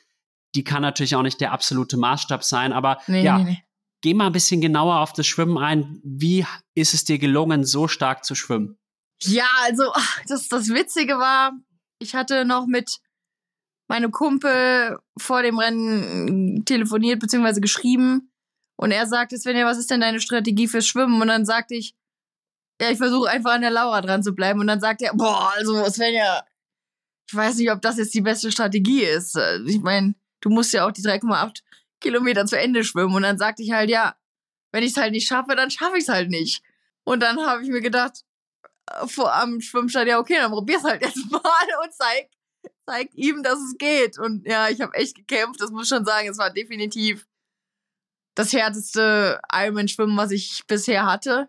[0.55, 3.63] Die kann natürlich auch nicht der absolute Maßstab sein, aber nee, ja, nee, nee.
[4.01, 6.01] geh mal ein bisschen genauer auf das Schwimmen ein.
[6.03, 8.79] Wie ist es dir gelungen, so stark zu schwimmen?
[9.23, 9.85] Ja, also
[10.29, 11.53] das, das Witzige war,
[11.99, 13.01] ich hatte noch mit
[13.89, 17.61] meinem Kumpel vor dem Rennen telefoniert bzw.
[17.61, 18.33] geschrieben
[18.77, 21.21] und er sagte, Svenja, was ist denn deine Strategie fürs Schwimmen?
[21.21, 21.95] Und dann sagte ich,
[22.81, 24.61] ja, ich versuche einfach an der Laura dran zu bleiben.
[24.61, 26.45] Und dann sagt er, boah, also Svenja,
[27.27, 29.39] ich weiß nicht, ob das jetzt die beste Strategie ist.
[29.67, 31.63] Ich meine, du musst ja auch die 3,8
[32.01, 33.15] Kilometer zu Ende schwimmen.
[33.15, 34.17] Und dann sagte ich halt, ja,
[34.73, 36.63] wenn ich es halt nicht schaffe, dann schaffe ich es halt nicht.
[37.05, 38.25] Und dann habe ich mir gedacht,
[39.07, 41.41] vor am Schwimmstand, ja, okay, dann probier's halt jetzt mal
[41.83, 42.31] und zeig,
[42.87, 44.19] zeig ihm, dass es geht.
[44.19, 47.27] Und ja, ich habe echt gekämpft, das muss schon sagen, es war definitiv
[48.35, 51.49] das härteste Ironman-Schwimmen, was ich bisher hatte.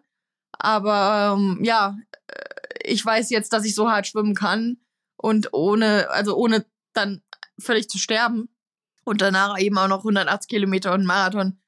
[0.53, 1.97] Aber ähm, ja,
[2.27, 2.43] äh,
[2.83, 4.77] ich weiß jetzt, dass ich so hart schwimmen kann
[5.17, 7.21] und ohne, also ohne dann
[7.59, 8.49] völlig zu sterben
[9.03, 11.59] und danach eben auch noch 180 Kilometer und Marathon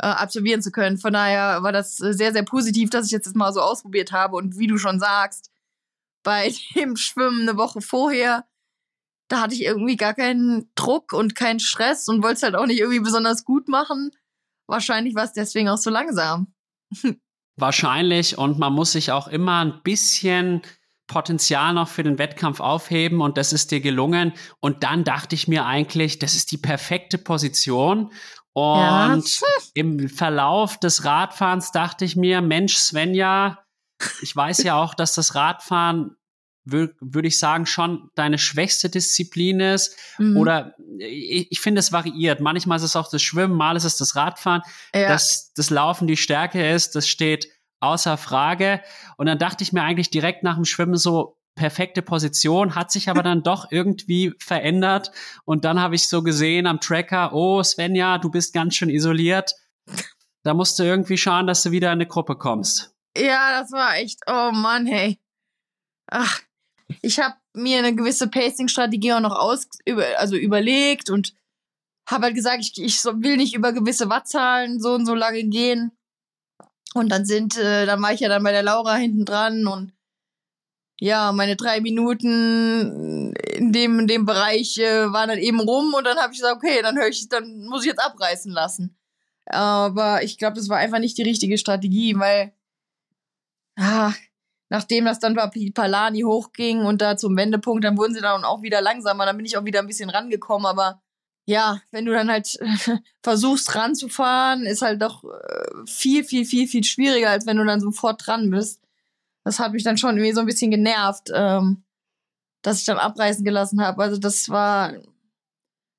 [0.00, 0.96] äh, absolvieren zu können.
[0.96, 4.12] Von daher war das äh, sehr, sehr positiv, dass ich jetzt das mal so ausprobiert
[4.12, 4.36] habe.
[4.36, 5.50] Und wie du schon sagst,
[6.22, 8.46] bei dem Schwimmen eine Woche vorher,
[9.28, 12.66] da hatte ich irgendwie gar keinen Druck und keinen Stress und wollte es halt auch
[12.66, 14.10] nicht irgendwie besonders gut machen.
[14.66, 16.54] Wahrscheinlich war es deswegen auch so langsam.
[17.56, 20.62] Wahrscheinlich und man muss sich auch immer ein bisschen
[21.10, 24.32] Potenzial noch für den Wettkampf aufheben und das ist dir gelungen.
[24.60, 28.12] Und dann dachte ich mir eigentlich, das ist die perfekte Position.
[28.52, 29.46] Und ja.
[29.74, 33.64] im Verlauf des Radfahrens dachte ich mir, Mensch, Svenja,
[34.22, 36.16] ich weiß ja auch, dass das Radfahren
[36.64, 39.96] würde ich sagen, schon deine schwächste Disziplin ist.
[40.18, 40.36] Mhm.
[40.36, 42.40] Oder ich, ich finde, es variiert.
[42.40, 44.62] Manchmal ist es auch das Schwimmen, mal ist es das Radfahren.
[44.94, 45.08] Ja.
[45.08, 47.48] Dass das Laufen die Stärke ist, das steht
[47.80, 48.82] außer Frage.
[49.16, 53.10] Und dann dachte ich mir eigentlich direkt nach dem Schwimmen so, perfekte Position, hat sich
[53.10, 55.12] aber dann doch irgendwie verändert.
[55.44, 59.54] Und dann habe ich so gesehen am Tracker, oh Svenja, du bist ganz schön isoliert.
[60.42, 62.94] Da musst du irgendwie schauen, dass du wieder in eine Gruppe kommst.
[63.14, 65.18] Ja, das war echt, oh Mann, hey.
[66.06, 66.40] Ach,
[67.02, 71.34] ich habe mir eine gewisse Pacing-Strategie auch noch aus, über, also überlegt und
[72.08, 75.92] habe halt gesagt, ich, ich will nicht über gewisse Wattzahlen so und so lange gehen.
[76.94, 79.92] Und dann sind, äh, dann war ich ja dann bei der Laura hinten dran und
[81.00, 86.04] ja, meine drei Minuten in dem, in dem Bereich äh, waren dann eben rum und
[86.04, 88.94] dann habe ich gesagt, okay, dann höre ich, dann muss ich jetzt abreißen lassen.
[89.46, 92.52] Aber ich glaube, das war einfach nicht die richtige Strategie, weil
[93.78, 94.12] ah,
[94.68, 98.60] nachdem das dann bei Palani hochging und da zum Wendepunkt, dann wurden sie dann auch
[98.60, 99.24] wieder langsamer.
[99.24, 100.66] Dann bin ich auch wieder ein bisschen rangekommen.
[100.66, 101.00] Aber
[101.46, 102.58] ja, wenn du dann halt
[103.22, 107.80] versuchst ranzufahren, ist halt doch äh, viel, viel, viel, viel schwieriger, als wenn du dann
[107.80, 108.80] sofort dran bist.
[109.44, 111.84] Das hat mich dann schon irgendwie so ein bisschen genervt, ähm,
[112.62, 114.02] dass ich dann abreißen gelassen habe.
[114.02, 114.94] Also das war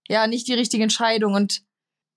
[0.07, 1.63] ja nicht die richtige Entscheidung und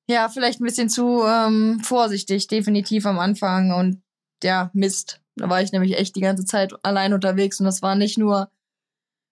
[0.08, 3.72] ja, vielleicht ein bisschen zu ähm, vorsichtig, definitiv am Anfang.
[3.72, 4.02] Und
[4.42, 5.20] ja, Mist.
[5.36, 8.50] Da war ich nämlich echt die ganze Zeit allein unterwegs und das war nicht nur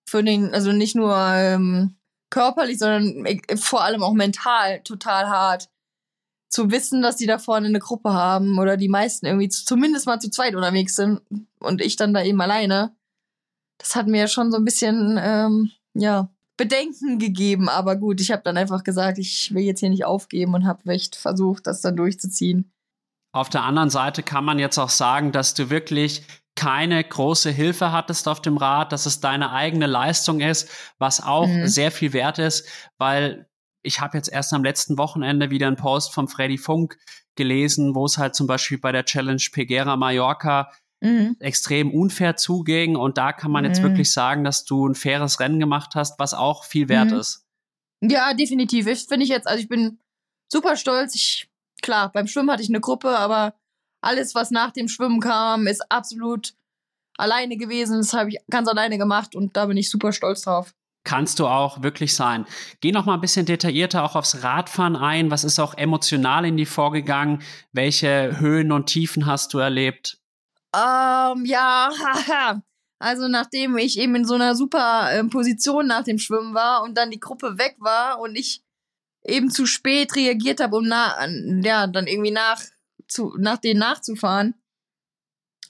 [0.09, 1.97] für den, also nicht nur ähm,
[2.31, 5.69] körperlich, sondern äh, vor allem auch mental total hart.
[6.53, 10.21] Zu wissen, dass die da vorne eine Gruppe haben oder die meisten irgendwie zumindest mal
[10.21, 11.21] zu zweit unterwegs sind
[11.59, 12.95] und ich dann da eben alleine.
[13.79, 17.69] Das hat mir schon so ein bisschen, ähm, ja, Bedenken gegeben.
[17.69, 20.93] Aber gut, ich habe dann einfach gesagt, ich will jetzt hier nicht aufgeben und habe
[20.93, 22.73] echt versucht, das dann durchzuziehen.
[23.33, 26.23] Auf der anderen Seite kann man jetzt auch sagen, dass du wirklich
[26.55, 31.47] keine große Hilfe hattest auf dem Rad, dass es deine eigene Leistung ist, was auch
[31.47, 31.67] mhm.
[31.67, 33.49] sehr viel wert ist, weil
[33.83, 36.99] ich habe jetzt erst am letzten Wochenende wieder einen Post von Freddy Funk
[37.35, 41.37] gelesen, wo es halt zum Beispiel bei der Challenge Pegera Mallorca mhm.
[41.41, 42.97] extrem unfair zuging.
[42.97, 43.71] Und da kann man mhm.
[43.71, 47.19] jetzt wirklich sagen, dass du ein faires Rennen gemacht hast, was auch viel wert mhm.
[47.19, 47.45] ist.
[48.01, 48.87] Ja, definitiv.
[48.87, 49.99] Ich finde ich jetzt, also ich bin
[50.51, 51.15] super stolz.
[51.15, 51.49] Ich
[51.83, 53.55] klar, beim Schwimmen hatte ich eine Gruppe, aber
[54.01, 56.55] alles, was nach dem Schwimmen kam, ist absolut
[57.17, 57.99] alleine gewesen.
[57.99, 60.75] Das habe ich ganz alleine gemacht und da bin ich super stolz drauf.
[61.05, 62.47] Kannst du auch wirklich sein.
[62.81, 65.31] Geh noch mal ein bisschen detaillierter auch aufs Radfahren ein.
[65.31, 67.43] Was ist auch emotional in die vorgegangen?
[67.73, 70.19] Welche Höhen und Tiefen hast du erlebt?
[70.75, 71.91] Ähm, ja,
[72.99, 76.97] also nachdem ich eben in so einer super äh, Position nach dem Schwimmen war und
[76.97, 78.63] dann die Gruppe weg war und ich
[79.25, 81.27] eben zu spät reagiert habe, um na,
[81.63, 82.63] ja, dann irgendwie nach,
[83.09, 84.55] zu, nach denen nachzufahren,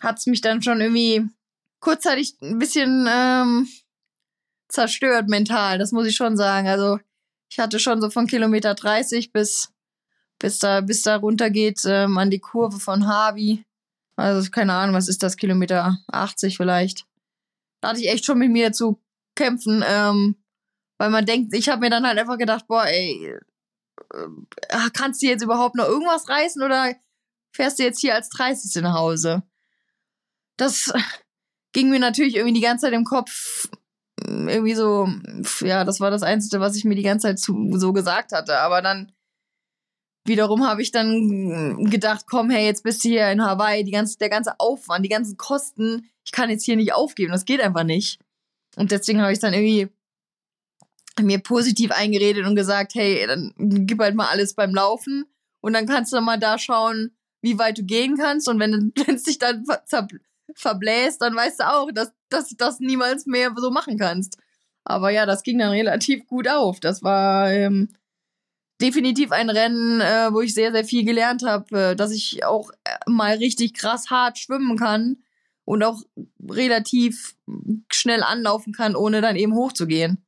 [0.00, 1.26] hat es mich dann schon irgendwie
[1.80, 3.68] kurzzeitig ein bisschen ähm,
[4.72, 6.66] zerstört mental, das muss ich schon sagen.
[6.66, 6.98] Also
[7.50, 9.72] ich hatte schon so von Kilometer 30 bis,
[10.38, 13.64] bis da, bis da runter geht ähm, an die Kurve von Harvey.
[14.16, 17.04] Also keine Ahnung, was ist das, Kilometer 80 vielleicht.
[17.80, 19.00] Da hatte ich echt schon mit mir zu
[19.34, 19.84] kämpfen.
[19.86, 20.36] Ähm,
[20.98, 23.34] weil man denkt, ich habe mir dann halt einfach gedacht, boah, ey,
[24.14, 26.94] äh, kannst du jetzt überhaupt noch irgendwas reißen oder
[27.52, 28.82] fährst du jetzt hier als 30.
[28.82, 29.42] nach Hause?
[30.56, 30.92] Das
[31.72, 33.68] ging mir natürlich irgendwie die ganze Zeit im Kopf.
[34.26, 35.08] Irgendwie so,
[35.60, 38.58] ja, das war das Einzige, was ich mir die ganze Zeit zu, so gesagt hatte.
[38.58, 39.12] Aber dann
[40.24, 44.18] wiederum habe ich dann gedacht, komm, hey, jetzt bist du hier in Hawaii, die ganze,
[44.18, 47.84] der ganze Aufwand, die ganzen Kosten, ich kann jetzt hier nicht aufgeben, das geht einfach
[47.84, 48.20] nicht.
[48.76, 49.88] Und deswegen habe ich dann irgendwie
[51.20, 53.52] mir positiv eingeredet und gesagt, hey, dann
[53.86, 55.26] gib halt mal alles beim Laufen
[55.60, 59.24] und dann kannst du mal da schauen, wie weit du gehen kannst und wenn es
[59.24, 59.64] dich dann
[60.58, 64.38] verbläst, dann weißt du auch, dass, dass du das niemals mehr so machen kannst.
[64.84, 66.80] Aber ja, das ging dann relativ gut auf.
[66.80, 67.88] Das war ähm,
[68.80, 72.70] definitiv ein Rennen, äh, wo ich sehr, sehr viel gelernt habe, äh, dass ich auch
[72.84, 75.18] äh, mal richtig krass hart schwimmen kann
[75.64, 76.02] und auch
[76.48, 77.36] relativ
[77.92, 80.24] schnell anlaufen kann, ohne dann eben hochzugehen.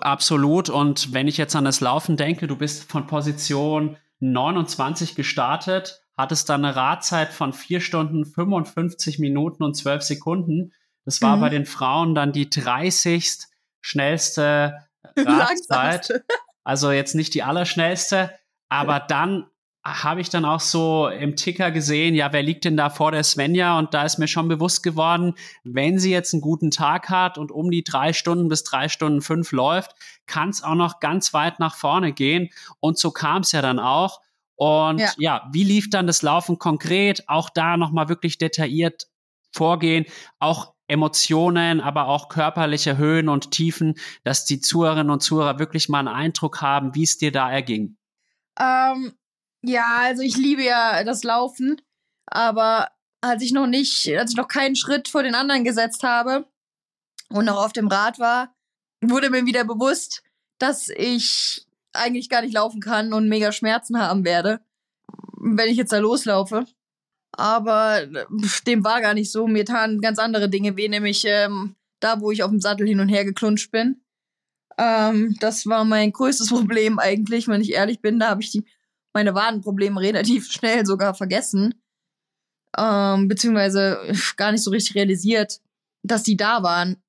[0.00, 0.68] Absolut.
[0.68, 6.48] Und wenn ich jetzt an das Laufen denke, du bist von Position 29 gestartet, hattest
[6.48, 10.72] dann eine Radzeit von 4 Stunden 55 Minuten und 12 Sekunden.
[11.04, 11.40] Das war mhm.
[11.40, 13.38] bei den Frauen dann die 30.
[13.80, 16.24] schnellste Radzeit.
[16.64, 18.32] also jetzt nicht die allerschnellste,
[18.68, 19.46] aber dann
[19.84, 23.24] habe ich dann auch so im Ticker gesehen, ja, wer liegt denn da vor der
[23.24, 23.78] Svenja?
[23.78, 27.50] Und da ist mir schon bewusst geworden, wenn sie jetzt einen guten Tag hat und
[27.50, 29.96] um die drei Stunden bis drei Stunden fünf läuft,
[30.26, 32.50] kann es auch noch ganz weit nach vorne gehen.
[32.78, 34.20] Und so kam es ja dann auch.
[34.62, 35.10] Und ja.
[35.18, 37.28] ja, wie lief dann das Laufen konkret?
[37.28, 39.08] Auch da nochmal wirklich detailliert
[39.52, 40.06] vorgehen.
[40.38, 45.98] Auch Emotionen, aber auch körperliche Höhen und Tiefen, dass die Zuhörerinnen und Zuhörer wirklich mal
[45.98, 47.96] einen Eindruck haben, wie es dir da erging?
[48.56, 49.12] Ähm,
[49.62, 51.82] ja, also ich liebe ja das Laufen,
[52.26, 52.88] aber
[53.20, 56.46] als ich noch nicht, als ich noch keinen Schritt vor den anderen gesetzt habe
[57.30, 58.54] und noch auf dem Rad war,
[59.00, 60.22] wurde mir wieder bewusst,
[60.58, 64.60] dass ich eigentlich gar nicht laufen kann und mega Schmerzen haben werde,
[65.40, 66.64] wenn ich jetzt da loslaufe.
[67.32, 68.06] Aber
[68.66, 69.46] dem war gar nicht so.
[69.46, 73.00] Mir taten ganz andere Dinge weh, nämlich ähm, da, wo ich auf dem Sattel hin
[73.00, 74.02] und her geklunscht bin.
[74.78, 78.18] Ähm, das war mein größtes Problem eigentlich, wenn ich ehrlich bin.
[78.18, 78.64] Da habe ich die,
[79.14, 81.74] meine Wadenprobleme relativ schnell sogar vergessen.
[82.76, 83.98] Ähm, beziehungsweise
[84.36, 85.60] gar nicht so richtig realisiert,
[86.02, 87.02] dass die da waren.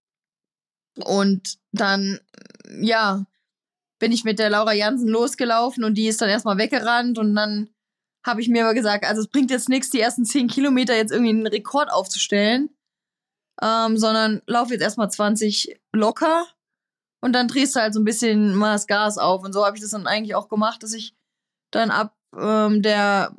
[1.04, 2.20] Und dann,
[2.80, 3.26] ja,
[4.04, 7.70] bin ich mit der Laura Jansen losgelaufen und die ist dann erstmal weggerannt und dann
[8.26, 11.14] habe ich mir aber gesagt, also es bringt jetzt nichts, die ersten zehn Kilometer jetzt
[11.14, 12.70] irgendwie einen Rekord aufzustellen,
[13.62, 16.46] ähm, sondern lauf jetzt erstmal 20 locker
[17.22, 19.42] und dann drehst du halt so ein bisschen mal das Gas auf.
[19.46, 21.16] Und so habe ich das dann eigentlich auch gemacht, dass ich
[21.72, 23.34] dann ab ähm, der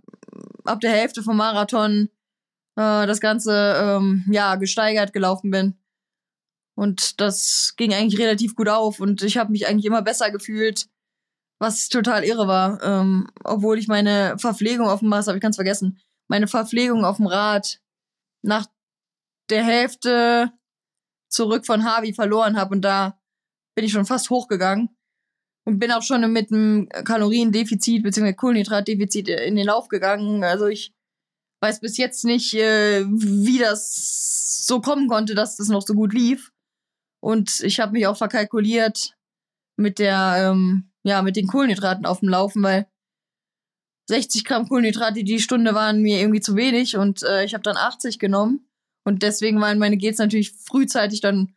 [0.65, 2.09] ab der Hälfte vom Marathon
[2.77, 5.77] äh, das Ganze ähm, ja gesteigert gelaufen bin.
[6.77, 10.87] Und das ging eigentlich relativ gut auf und ich habe mich eigentlich immer besser gefühlt,
[11.61, 12.83] was total irre war.
[12.83, 17.19] Ähm, obwohl ich meine Verpflegung auf dem Mars, habe ich ganz vergessen, meine Verpflegung auf
[17.19, 17.81] dem Rad
[18.43, 18.67] nach
[19.51, 20.53] der Hälfte
[21.29, 23.19] zurück von Harvey verloren habe und da
[23.75, 24.89] bin ich schon fast hochgegangen
[25.65, 28.35] und bin auch schon mit einem Kaloriendefizit bzw.
[28.35, 30.45] Kohlenhydratdefizit in den Lauf gegangen.
[30.45, 30.93] Also ich
[31.61, 36.13] weiß bis jetzt nicht, äh, wie das so kommen konnte, dass das noch so gut
[36.13, 36.53] lief.
[37.25, 39.17] Und ich habe mich auch verkalkuliert
[39.77, 42.87] mit der, ähm, ja, mit den Kohlenhydraten auf dem Laufen, weil
[44.11, 47.79] 60 Gramm Kohlenhydrate die Stunde waren mir irgendwie zu wenig und äh, ich habe dann
[47.79, 48.69] 80 genommen.
[49.05, 51.55] Und deswegen waren meine Gates natürlich frühzeitig dann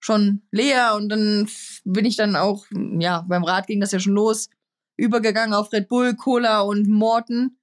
[0.00, 1.46] schon leer und dann
[1.84, 2.64] bin ich dann auch,
[2.98, 4.48] ja, beim Rad ging das ja schon los,
[4.96, 7.58] übergegangen auf Red Bull, Cola und Morten.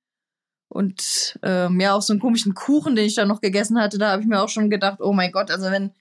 [0.69, 4.11] Und ähm, ja, auch so einen komischen Kuchen, den ich dann noch gegessen hatte, da
[4.11, 5.93] habe ich mir auch schon gedacht, oh mein Gott, also wenn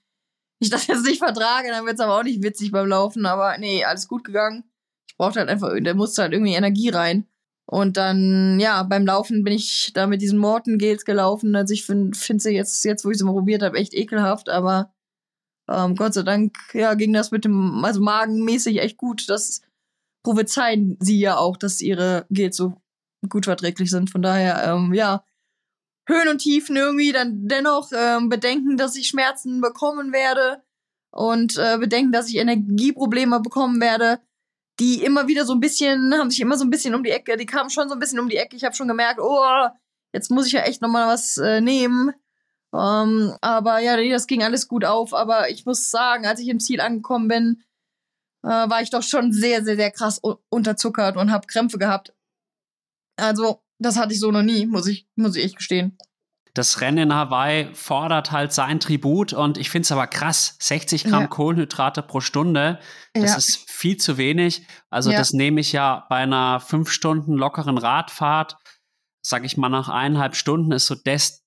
[0.63, 3.25] ich das jetzt nicht vertrage, dann wird es aber auch nicht witzig beim Laufen.
[3.25, 4.63] Aber nee, alles gut gegangen.
[5.07, 7.27] Ich brauchte halt einfach, da musste halt irgendwie Energie rein.
[7.65, 11.55] Und dann, ja, beim Laufen bin ich da mit diesen Morten-Gels gelaufen.
[11.55, 14.49] Also ich finde find sie jetzt, jetzt, wo ich sie mal probiert habe, echt ekelhaft.
[14.49, 14.93] Aber
[15.69, 19.29] ähm, Gott sei Dank, ja, ging das mit dem, also magenmäßig echt gut.
[19.29, 19.61] Das
[20.23, 22.75] prophezeien sie ja auch, dass ihre Gels so
[23.29, 24.09] gut verträglich sind.
[24.09, 25.23] Von daher, ähm, ja,
[26.07, 30.61] Höhen und Tiefen irgendwie dann dennoch ähm, bedenken, dass ich Schmerzen bekommen werde
[31.11, 34.19] und äh, bedenken, dass ich Energieprobleme bekommen werde,
[34.79, 37.37] die immer wieder so ein bisschen, haben sich immer so ein bisschen um die Ecke,
[37.37, 38.55] die kamen schon so ein bisschen um die Ecke.
[38.55, 39.67] Ich habe schon gemerkt, oh,
[40.13, 42.13] jetzt muss ich ja echt nochmal was äh, nehmen.
[42.73, 45.13] Ähm, aber ja, das ging alles gut auf.
[45.13, 47.63] Aber ich muss sagen, als ich im Ziel angekommen bin,
[48.43, 52.13] äh, war ich doch schon sehr, sehr, sehr krass unterzuckert und habe Krämpfe gehabt.
[53.15, 55.97] Also das hatte ich so noch nie, muss ich, muss ich echt gestehen.
[56.53, 60.55] Das Rennen in Hawaii fordert halt sein Tribut und ich finde es aber krass.
[60.59, 61.27] 60 Gramm ja.
[61.27, 62.79] Kohlenhydrate pro Stunde,
[63.13, 63.37] das ja.
[63.37, 64.67] ist viel zu wenig.
[64.91, 65.17] Also ja.
[65.17, 68.57] das nehme ich ja bei einer fünf Stunden lockeren Radfahrt,
[69.23, 71.43] sag ich mal nach eineinhalb Stunden ist so das,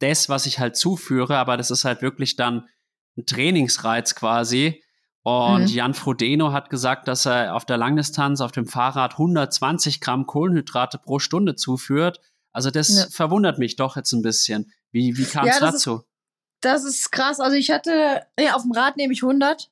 [0.00, 2.68] das, was ich halt zuführe, aber das ist halt wirklich dann
[3.16, 4.82] ein Trainingsreiz quasi.
[5.28, 5.66] Und mhm.
[5.66, 10.96] Jan Frodeno hat gesagt, dass er auf der Langdistanz auf dem Fahrrad 120 Gramm Kohlenhydrate
[10.96, 12.18] pro Stunde zuführt.
[12.54, 13.04] Also das ja.
[13.10, 14.72] verwundert mich doch jetzt ein bisschen.
[14.90, 15.96] Wie, wie kam es ja, dazu?
[15.96, 16.06] Ist,
[16.62, 17.40] das ist krass.
[17.40, 19.70] Also ich hatte, ja, auf dem Rad nehme ich 100.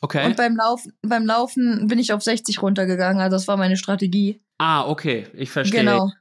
[0.00, 0.24] Okay.
[0.24, 3.20] Und beim Laufen, beim Laufen bin ich auf 60 runtergegangen.
[3.20, 4.42] Also das war meine Strategie.
[4.56, 5.26] Ah, okay.
[5.34, 5.80] Ich verstehe.
[5.80, 6.12] Genau.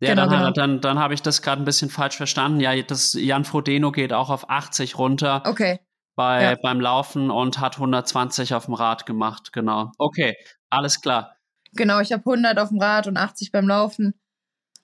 [0.00, 0.50] Ja, genau, dann, genau.
[0.52, 2.58] dann, dann habe ich das gerade ein bisschen falsch verstanden.
[2.60, 5.42] Ja, das Jan Frodeno geht auch auf 80 runter.
[5.44, 5.78] Okay
[6.14, 6.54] bei, ja.
[6.60, 9.92] beim Laufen und hat 120 auf dem Rad gemacht, genau.
[9.98, 10.36] Okay,
[10.70, 11.36] alles klar.
[11.72, 14.14] Genau, ich habe 100 auf dem Rad und 80 beim Laufen.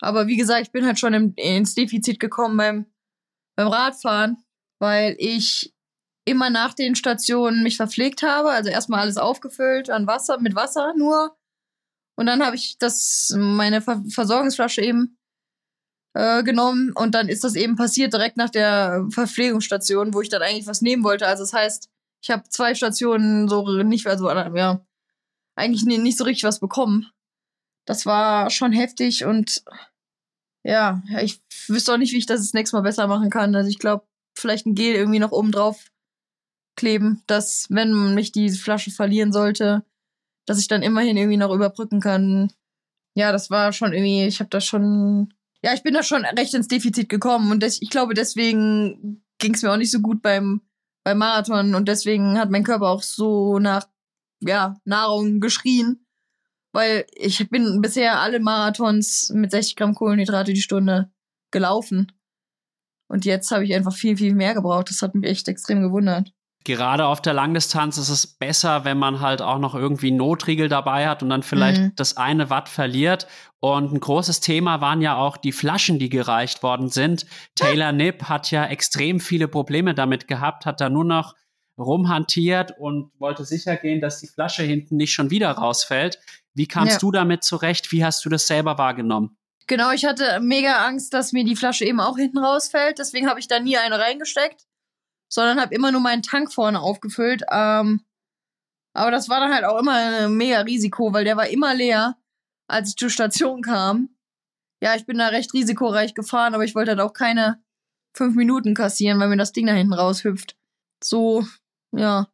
[0.01, 2.87] Aber wie gesagt, ich bin halt schon im, ins Defizit gekommen beim,
[3.57, 4.39] beim Radfahren,
[4.81, 5.75] weil ich
[6.25, 8.51] immer nach den Stationen mich verpflegt habe.
[8.51, 11.37] Also erstmal alles aufgefüllt an Wasser, mit Wasser nur.
[12.17, 15.18] Und dann habe ich das, meine Ver Versorgungsflasche eben
[16.19, 20.43] äh, genommen und dann ist das eben passiert direkt nach der Verpflegungsstation, wo ich dann
[20.43, 21.29] eigentlich was nehmen wollte.
[21.29, 21.89] Also das heißt,
[22.21, 24.85] ich habe zwei Stationen so nicht, also ja,
[25.55, 27.07] eigentlich nicht so richtig was bekommen.
[27.87, 29.63] Das war schon heftig und
[30.65, 33.55] ja, ich wüsste auch nicht, wie ich das das nächste Mal besser machen kann.
[33.55, 34.05] Also ich glaube,
[34.37, 35.85] vielleicht ein Gel irgendwie noch oben drauf
[36.75, 39.85] kleben, dass wenn mich die Flasche verlieren sollte,
[40.47, 42.53] dass ich dann immerhin irgendwie noch überbrücken kann.
[43.15, 46.55] Ja, das war schon irgendwie, ich habe da schon ja, ich bin da schon recht
[46.55, 50.23] ins Defizit gekommen und des, ich glaube, deswegen ging es mir auch nicht so gut
[50.23, 50.63] beim,
[51.05, 53.89] beim Marathon und deswegen hat mein Körper auch so nach
[54.41, 56.05] ja, Nahrung geschrien.
[56.73, 61.11] Weil ich bin bisher alle Marathons mit 60 Gramm Kohlenhydrate die Stunde
[61.51, 62.13] gelaufen.
[63.09, 64.91] Und jetzt habe ich einfach viel, viel mehr gebraucht.
[64.91, 66.33] Das hat mich echt extrem gewundert.
[66.69, 71.09] Gerade auf der Langdistanz ist es besser, wenn man halt auch noch irgendwie Notriegel dabei
[71.09, 71.93] hat und dann vielleicht mhm.
[71.97, 73.27] das eine Watt verliert.
[73.59, 77.25] Und ein großes Thema waren ja auch die Flaschen, die gereicht worden sind.
[77.55, 81.37] Taylor Nipp hat ja extrem viele Probleme damit gehabt, hat da nur noch
[81.79, 86.19] rumhantiert und wollte sicher gehen, dass die Flasche hinten nicht schon wieder rausfällt.
[86.53, 86.99] Wie kamst ja.
[86.99, 87.93] du damit zurecht?
[87.93, 89.39] Wie hast du das selber wahrgenommen?
[89.69, 92.99] Genau, ich hatte mega Angst, dass mir die Flasche eben auch hinten rausfällt.
[92.99, 94.67] Deswegen habe ich da nie eine reingesteckt,
[95.29, 97.43] sondern habe immer nur meinen Tank vorne aufgefüllt.
[97.51, 98.05] Ähm,
[98.95, 102.17] aber das war dann halt auch immer ein mega Risiko, weil der war immer leer,
[102.69, 104.11] als ich zur Station kam.
[104.83, 107.63] Ja, ich bin da recht risikoreich gefahren, aber ich wollte halt auch keine
[108.17, 110.57] fünf Minuten kassieren, weil mir das Ding da hinten raushüpft.
[111.03, 111.47] So,
[111.93, 112.29] ja,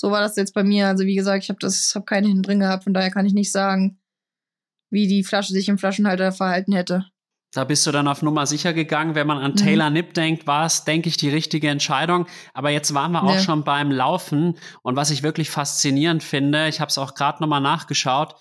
[0.00, 0.88] so war das jetzt bei mir.
[0.88, 3.32] Also wie gesagt, ich habe das, habe keine hinten drin gehabt, von daher kann ich
[3.32, 4.00] nicht sagen,
[4.90, 7.06] wie die Flasche sich im Flaschenhalter verhalten hätte.
[7.56, 9.14] Da bist du dann auf Nummer sicher gegangen.
[9.14, 9.56] Wenn man an mhm.
[9.56, 12.26] Taylor Nipp denkt, war es, denke ich, die richtige Entscheidung.
[12.52, 14.58] Aber jetzt waren wir auch schon beim Laufen.
[14.82, 18.34] Und was ich wirklich faszinierend finde, ich habe es auch gerade nochmal nachgeschaut,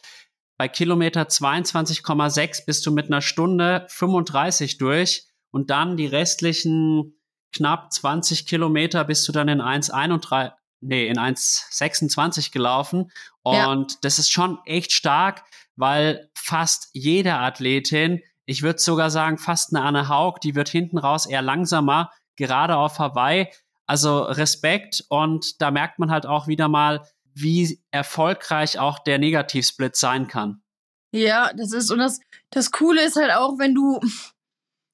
[0.58, 7.18] bei Kilometer 22,6 bist du mit einer Stunde 35 durch und dann die restlichen
[7.54, 10.52] knapp 20 Kilometer bist du dann in 1,31,
[10.82, 13.12] nee, in 1,26 gelaufen.
[13.44, 13.98] Und ja.
[14.02, 15.44] das ist schon echt stark
[15.76, 20.98] weil fast jede Athletin, ich würde sogar sagen, fast eine Anne Haug, die wird hinten
[20.98, 23.48] raus eher langsamer, gerade auf Hawaii.
[23.88, 29.96] Also Respekt und da merkt man halt auch wieder mal, wie erfolgreich auch der Negativsplit
[29.96, 30.64] sein kann.
[31.12, 34.00] Ja, das ist, und das, das Coole ist halt auch, wenn du,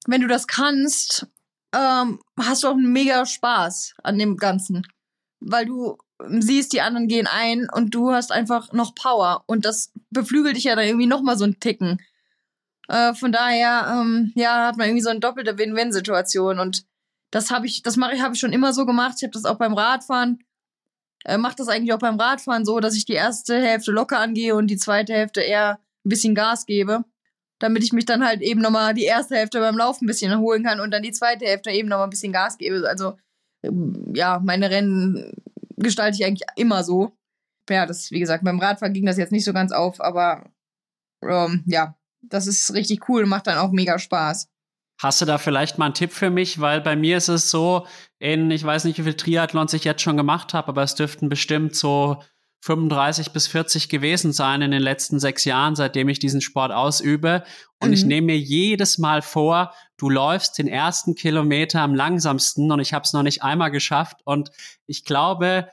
[0.06, 1.26] wenn du das kannst,
[1.74, 4.86] ähm, hast du auch einen mega Spaß an dem Ganzen.
[5.40, 9.42] Weil du siehst, die anderen gehen ein und du hast einfach noch Power.
[9.46, 11.98] Und das beflügelt dich ja dann irgendwie nochmal so ein Ticken.
[12.88, 16.58] Äh, von daher, ähm, ja, hat man irgendwie so eine doppelte Win-Win-Situation.
[16.58, 16.84] Und
[17.30, 19.14] das habe ich, das mache ich, habe ich schon immer so gemacht.
[19.18, 20.44] Ich habe das auch beim Radfahren.
[21.24, 24.54] Äh, mache das eigentlich auch beim Radfahren so, dass ich die erste Hälfte locker angehe
[24.54, 27.04] und die zweite Hälfte eher ein bisschen Gas gebe.
[27.60, 30.64] Damit ich mich dann halt eben nochmal die erste Hälfte beim Laufen ein bisschen erholen
[30.64, 32.88] kann und dann die zweite Hälfte eben nochmal ein bisschen Gas gebe.
[32.88, 33.16] Also,
[33.62, 35.32] ähm, ja, meine Rennen
[35.76, 37.16] gestalte ich eigentlich immer so.
[37.70, 40.50] Ja, das, wie gesagt, beim Radfahren ging das jetzt nicht so ganz auf, aber
[41.22, 44.48] ähm, ja, das ist richtig cool, macht dann auch mega Spaß.
[44.98, 46.60] Hast du da vielleicht mal einen Tipp für mich?
[46.60, 47.86] Weil bei mir ist es so,
[48.18, 51.28] in, ich weiß nicht, wie viel Triathlons ich jetzt schon gemacht habe, aber es dürften
[51.28, 52.22] bestimmt so
[52.60, 57.42] 35 bis 40 gewesen sein in den letzten sechs Jahren, seitdem ich diesen Sport ausübe.
[57.80, 57.94] Und mhm.
[57.94, 62.94] ich nehme mir jedes Mal vor, du läufst den ersten Kilometer am langsamsten und ich
[62.94, 64.20] habe es noch nicht einmal geschafft.
[64.24, 64.50] Und
[64.86, 65.68] ich glaube,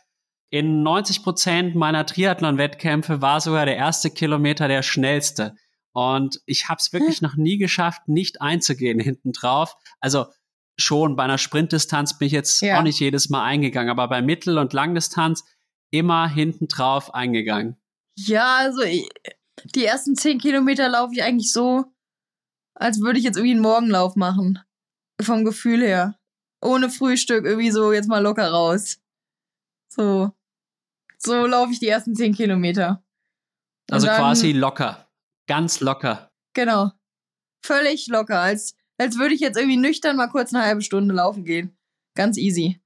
[0.49, 5.53] in 90 Prozent meiner Triathlon-Wettkämpfe war sogar der erste Kilometer der schnellste.
[5.99, 9.75] Und ich habe es wirklich noch nie geschafft, nicht einzugehen hinten drauf.
[9.99, 10.27] Also
[10.77, 12.79] schon bei einer Sprintdistanz bin ich jetzt ja.
[12.79, 15.43] auch nicht jedes Mal eingegangen, aber bei Mittel- und Langdistanz
[15.91, 17.75] immer hinten drauf eingegangen.
[18.15, 18.81] Ja, also
[19.75, 21.83] die ersten zehn Kilometer laufe ich eigentlich so,
[22.75, 24.59] als würde ich jetzt irgendwie einen Morgenlauf machen.
[25.21, 26.17] Vom Gefühl her.
[26.61, 29.01] Ohne Frühstück, irgendwie so jetzt mal locker raus.
[29.89, 30.31] So.
[31.17, 33.03] So laufe ich die ersten zehn Kilometer.
[33.89, 35.08] Und also quasi locker.
[35.49, 36.31] Ganz locker.
[36.53, 36.91] Genau.
[37.65, 38.39] Völlig locker.
[38.39, 41.75] Als, als würde ich jetzt irgendwie nüchtern mal kurz eine halbe Stunde laufen gehen.
[42.15, 42.79] Ganz easy.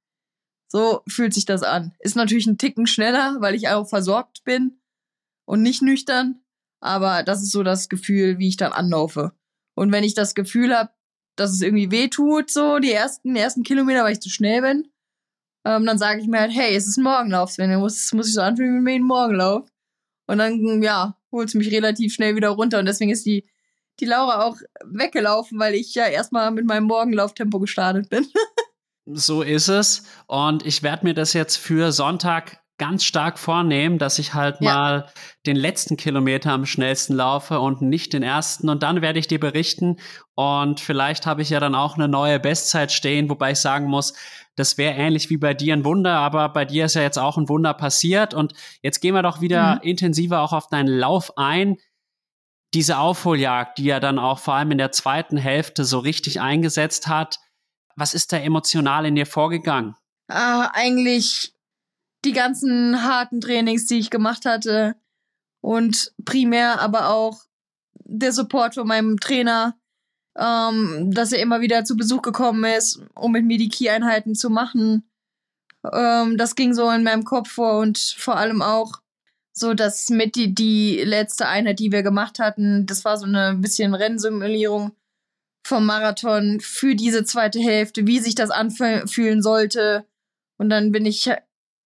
[0.72, 1.94] So fühlt sich das an.
[2.00, 4.80] Ist natürlich ein Ticken schneller, weil ich auch versorgt bin
[5.46, 6.42] und nicht nüchtern.
[6.80, 9.34] Aber das ist so das Gefühl, wie ich dann anlaufe.
[9.76, 10.94] Und wenn ich das Gefühl habe,
[11.36, 14.90] dass es irgendwie weh tut, so die ersten, ersten Kilometer, weil ich zu schnell bin,
[15.66, 18.34] ähm, dann sage ich mir halt, hey, es ist ein Morgenlauf, Sven, muss, muss ich
[18.34, 19.68] so anfühlen wie ein Morgenlauf.
[20.28, 22.80] Und dann, ja, holt es mich relativ schnell wieder runter.
[22.80, 23.46] Und deswegen ist die,
[24.00, 28.26] die Laura auch weggelaufen, weil ich ja erstmal mit meinem Morgenlauftempo gestartet bin.
[29.06, 30.06] So ist es.
[30.28, 34.74] Und ich werde mir das jetzt für Sonntag ganz stark vornehmen, dass ich halt ja.
[34.74, 35.10] mal
[35.46, 38.70] den letzten Kilometer am schnellsten laufe und nicht den ersten.
[38.70, 39.98] Und dann werde ich dir berichten.
[40.36, 44.14] Und vielleicht habe ich ja dann auch eine neue Bestzeit stehen, wobei ich sagen muss,
[44.56, 47.38] das wäre ähnlich wie bei dir ein Wunder, aber bei dir ist ja jetzt auch
[47.38, 48.34] ein Wunder passiert.
[48.34, 49.82] Und jetzt gehen wir doch wieder mhm.
[49.82, 51.78] intensiver auch auf deinen Lauf ein.
[52.74, 57.08] Diese Aufholjagd, die ja dann auch vor allem in der zweiten Hälfte so richtig eingesetzt
[57.08, 57.40] hat,
[57.96, 59.96] was ist da emotional in dir vorgegangen?
[60.28, 61.54] Ah, eigentlich
[62.26, 64.96] die ganzen harten Trainings, die ich gemacht hatte.
[65.62, 67.42] Und primär aber auch
[67.96, 69.78] der Support von meinem Trainer,
[70.38, 74.50] ähm, dass er immer wieder zu Besuch gekommen ist, um mit mir die Key-Einheiten zu
[74.50, 75.04] machen.
[75.92, 79.02] Ähm, das ging so in meinem Kopf vor und vor allem auch
[79.56, 83.54] so, dass mit die, die letzte Einheit, die wir gemacht hatten, das war so eine
[83.56, 84.96] bisschen Rennsimulierung
[85.66, 90.06] vom Marathon für diese zweite Hälfte, wie sich das anfühlen sollte.
[90.58, 91.30] Und dann bin ich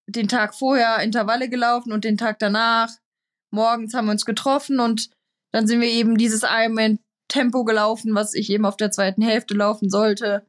[0.07, 2.89] den Tag vorher Intervalle gelaufen und den Tag danach.
[3.51, 5.09] Morgens haben wir uns getroffen und
[5.51, 9.53] dann sind wir eben dieses Ironman Tempo gelaufen, was ich eben auf der zweiten Hälfte
[9.53, 10.45] laufen sollte.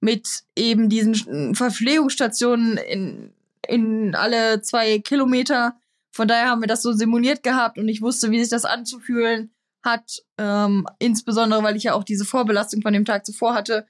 [0.00, 3.32] Mit eben diesen Verpflegungsstationen in,
[3.66, 5.76] in alle zwei Kilometer.
[6.10, 9.52] Von daher haben wir das so simuliert gehabt und ich wusste, wie sich das anzufühlen
[9.82, 10.22] hat.
[10.38, 13.86] Ähm, insbesondere, weil ich ja auch diese Vorbelastung von dem Tag zuvor hatte.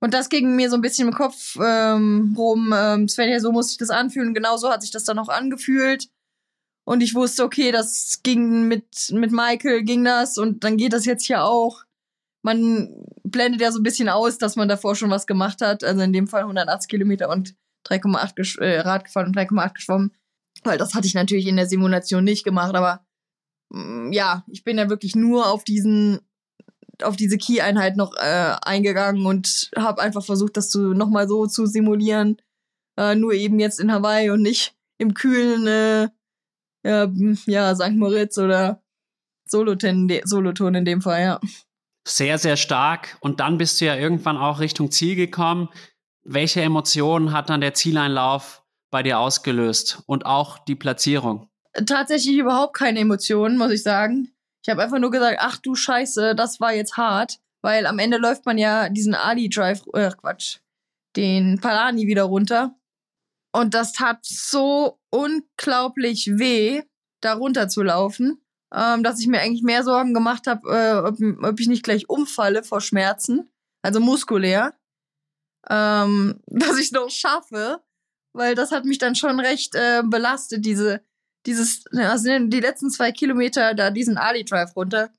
[0.00, 2.72] Und das ging mir so ein bisschen im Kopf ähm, rum.
[2.76, 4.34] Ähm, Svenja, so muss sich das anfühlen.
[4.34, 6.08] Genau so hat sich das dann auch angefühlt.
[6.86, 11.04] Und ich wusste, okay, das ging mit, mit Michael, ging das und dann geht das
[11.04, 11.82] jetzt hier auch.
[12.42, 15.82] Man blendet ja so ein bisschen aus, dass man davor schon was gemacht hat.
[15.82, 17.56] Also in dem Fall 180 Kilometer und
[17.88, 20.12] 3,8 äh, Rad gefahren und 3,8 geschwommen.
[20.62, 23.04] Weil das hatte ich natürlich in der Simulation nicht gemacht, aber
[23.70, 26.20] mh, mm, ja, ich bin ja wirklich nur auf diesen
[27.02, 31.66] auf diese Key-Einheit noch äh, eingegangen und habe einfach versucht, das zu nochmal so zu
[31.66, 32.40] simulieren.
[32.96, 36.08] Äh, nur eben jetzt in Hawaii und nicht im kühlen äh,
[36.86, 37.10] ja,
[37.46, 37.96] ja, St.
[37.96, 38.82] Moritz oder
[39.48, 41.40] Solothurn, Solothurn in dem Fall, ja.
[42.06, 43.16] Sehr, sehr stark.
[43.20, 45.68] Und dann bist du ja irgendwann auch Richtung Ziel gekommen.
[46.22, 51.48] Welche Emotionen hat dann der Zieleinlauf bei dir ausgelöst und auch die Platzierung?
[51.84, 54.32] Tatsächlich überhaupt keine Emotionen, muss ich sagen.
[54.62, 58.16] Ich habe einfach nur gesagt, ach du Scheiße, das war jetzt hart, weil am Ende
[58.18, 60.58] läuft man ja diesen Ali Drive, äh Quatsch,
[61.16, 62.74] den Palani wieder runter.
[63.52, 66.82] Und das tat so unglaublich weh,
[67.20, 68.40] da runter zu laufen,
[68.74, 72.08] ähm, dass ich mir eigentlich mehr Sorgen gemacht habe, äh, ob, ob, ich nicht gleich
[72.08, 73.48] umfalle vor Schmerzen,
[73.82, 74.74] also muskulär,
[75.70, 77.80] ähm, dass ich noch schaffe,
[78.32, 81.00] weil das hat mich dann schon recht äh, belastet, diese,
[81.46, 85.10] dieses, also die letzten zwei Kilometer da diesen Ali Drive runter,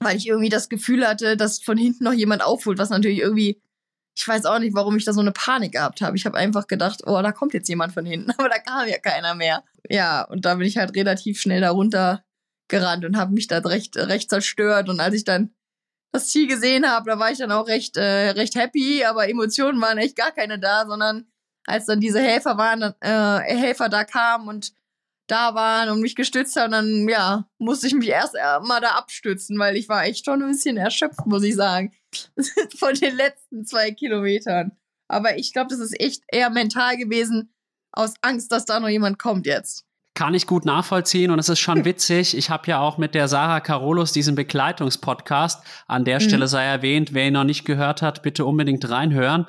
[0.00, 3.60] weil ich irgendwie das Gefühl hatte, dass von hinten noch jemand aufholt, was natürlich irgendwie
[4.20, 6.14] ich weiß auch nicht, warum ich da so eine Panik gehabt habe.
[6.16, 8.98] Ich habe einfach gedacht, oh, da kommt jetzt jemand von hinten, aber da kam ja
[8.98, 9.64] keiner mehr.
[9.88, 12.22] Ja, und da bin ich halt relativ schnell darunter
[12.68, 14.88] gerannt und habe mich da recht, recht zerstört.
[14.90, 15.54] Und als ich dann
[16.12, 19.80] das Ziel gesehen habe, da war ich dann auch recht, äh, recht happy, aber Emotionen
[19.80, 21.26] waren echt gar keine da, sondern
[21.64, 24.72] als dann diese Helfer waren, äh, Helfer da kamen und
[25.28, 29.58] da waren und mich gestützt haben, dann ja, musste ich mich erst mal da abstützen,
[29.58, 31.92] weil ich war echt schon ein bisschen erschöpft, muss ich sagen,
[32.76, 34.72] von den letzten zwei Kilometern.
[35.08, 37.52] Aber ich glaube, das ist echt eher mental gewesen,
[37.92, 39.84] aus Angst, dass da noch jemand kommt jetzt.
[40.14, 42.36] Kann ich gut nachvollziehen und es ist schon witzig.
[42.36, 45.64] Ich habe ja auch mit der Sarah Carolus diesen Begleitungspodcast.
[45.86, 46.24] An der mhm.
[46.24, 49.46] Stelle sei erwähnt, wer ihn noch nicht gehört hat, bitte unbedingt reinhören.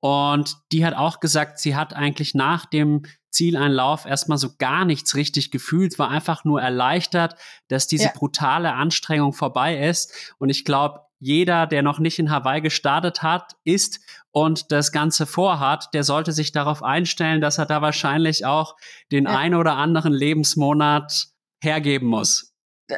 [0.00, 5.16] Und die hat auch gesagt, sie hat eigentlich nach dem Zieleinlauf erstmal so gar nichts
[5.16, 7.36] richtig gefühlt, war einfach nur erleichtert,
[7.68, 8.12] dass diese ja.
[8.14, 10.34] brutale Anstrengung vorbei ist.
[10.38, 14.00] Und ich glaube, jeder, der noch nicht in Hawaii gestartet hat, ist
[14.30, 18.76] und das Ganze vorhat, der sollte sich darauf einstellen, dass er da wahrscheinlich auch
[19.12, 19.36] den ja.
[19.36, 21.28] ein oder anderen Lebensmonat
[21.62, 22.52] hergeben muss.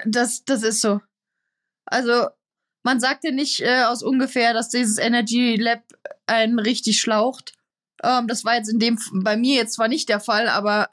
[0.05, 1.01] Das, das ist so.
[1.85, 2.29] Also,
[2.83, 5.83] man sagt ja nicht äh, aus ungefähr, dass dieses Energy Lab
[6.27, 7.53] einen richtig schlaucht.
[8.03, 10.89] Ähm, das war jetzt in dem, bei mir jetzt zwar nicht der Fall, aber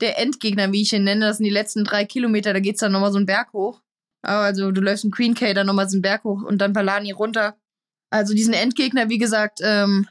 [0.00, 2.92] der Endgegner, wie ich ihn nenne, das sind die letzten drei Kilometer, da geht's dann
[2.92, 3.80] nochmal so einen Berg hoch.
[4.22, 7.56] Also du läufst einen Queen K, dann nochmal einen Berg hoch und dann Palani runter.
[8.10, 10.08] Also diesen Endgegner, wie gesagt, ähm,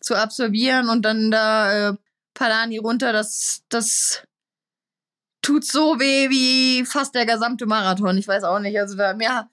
[0.00, 1.96] zu absolvieren und dann da äh,
[2.34, 4.22] Palani runter, das, das
[5.42, 8.16] tut so weh wie fast der gesamte Marathon.
[8.16, 8.78] Ich weiß auch nicht.
[8.78, 9.50] Also da, ja,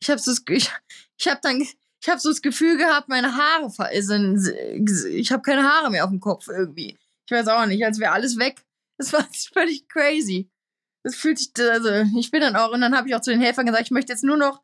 [0.00, 0.70] ich habe so, ich,
[1.16, 1.64] ich habe dann
[2.00, 3.70] ich habe so das Gefühl gehabt, meine Haare
[4.02, 4.46] sind,
[5.10, 6.96] ich habe keine Haare mehr auf dem Kopf irgendwie.
[7.26, 8.64] Ich weiß auch nicht, als wäre alles weg.
[8.98, 10.48] Das war völlig crazy.
[11.02, 11.88] Das fühlt sich, also
[12.18, 14.12] ich bin dann auch, und dann habe ich auch zu den Helfern gesagt, ich möchte
[14.12, 14.62] jetzt nur noch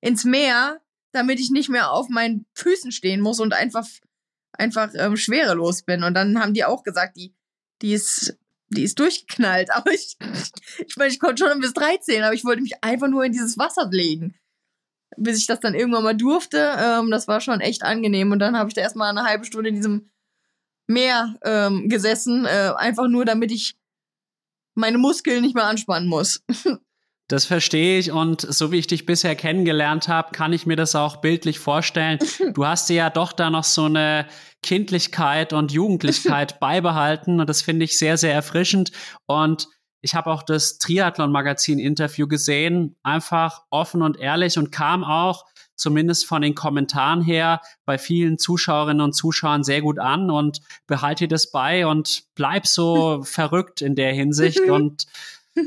[0.00, 0.80] ins Meer,
[1.12, 3.86] damit ich nicht mehr auf meinen Füßen stehen muss und einfach,
[4.52, 6.02] einfach ähm, schwerelos bin.
[6.02, 7.34] Und dann haben die auch gesagt, die,
[7.80, 8.36] die ist,
[8.68, 9.70] die ist durchgeknallt.
[9.74, 10.16] Aber ich,
[10.86, 13.58] ich meine, ich konnte schon bis 13, aber ich wollte mich einfach nur in dieses
[13.58, 14.34] Wasser legen
[15.16, 16.74] bis ich das dann irgendwann mal durfte.
[16.78, 18.32] Ähm, das war schon echt angenehm.
[18.32, 20.10] Und dann habe ich da erstmal eine halbe Stunde in diesem
[20.86, 23.76] Meer ähm, gesessen, äh, einfach nur damit ich
[24.74, 26.40] meine Muskeln nicht mehr anspannen muss.
[27.28, 30.94] Das verstehe ich und so wie ich dich bisher kennengelernt habe, kann ich mir das
[30.94, 32.18] auch bildlich vorstellen.
[32.54, 34.26] Du hast dir ja doch da noch so eine
[34.62, 38.92] Kindlichkeit und Jugendlichkeit beibehalten und das finde ich sehr, sehr erfrischend.
[39.26, 39.68] Und
[40.02, 45.46] ich habe auch das Triathlon-Magazin-Interview gesehen, einfach offen und ehrlich und kam auch
[45.82, 51.28] zumindest von den Kommentaren her, bei vielen Zuschauerinnen und Zuschauern sehr gut an und behalte
[51.28, 55.06] das bei und bleib so verrückt in der Hinsicht und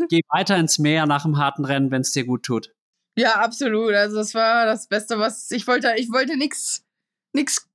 [0.10, 2.74] geh weiter ins Meer nach dem harten Rennen, wenn es dir gut tut.
[3.18, 3.94] Ja, absolut.
[3.94, 5.94] Also das war das Beste, was ich wollte.
[5.98, 6.84] Ich wollte nichts,
[7.34, 7.70] nichts.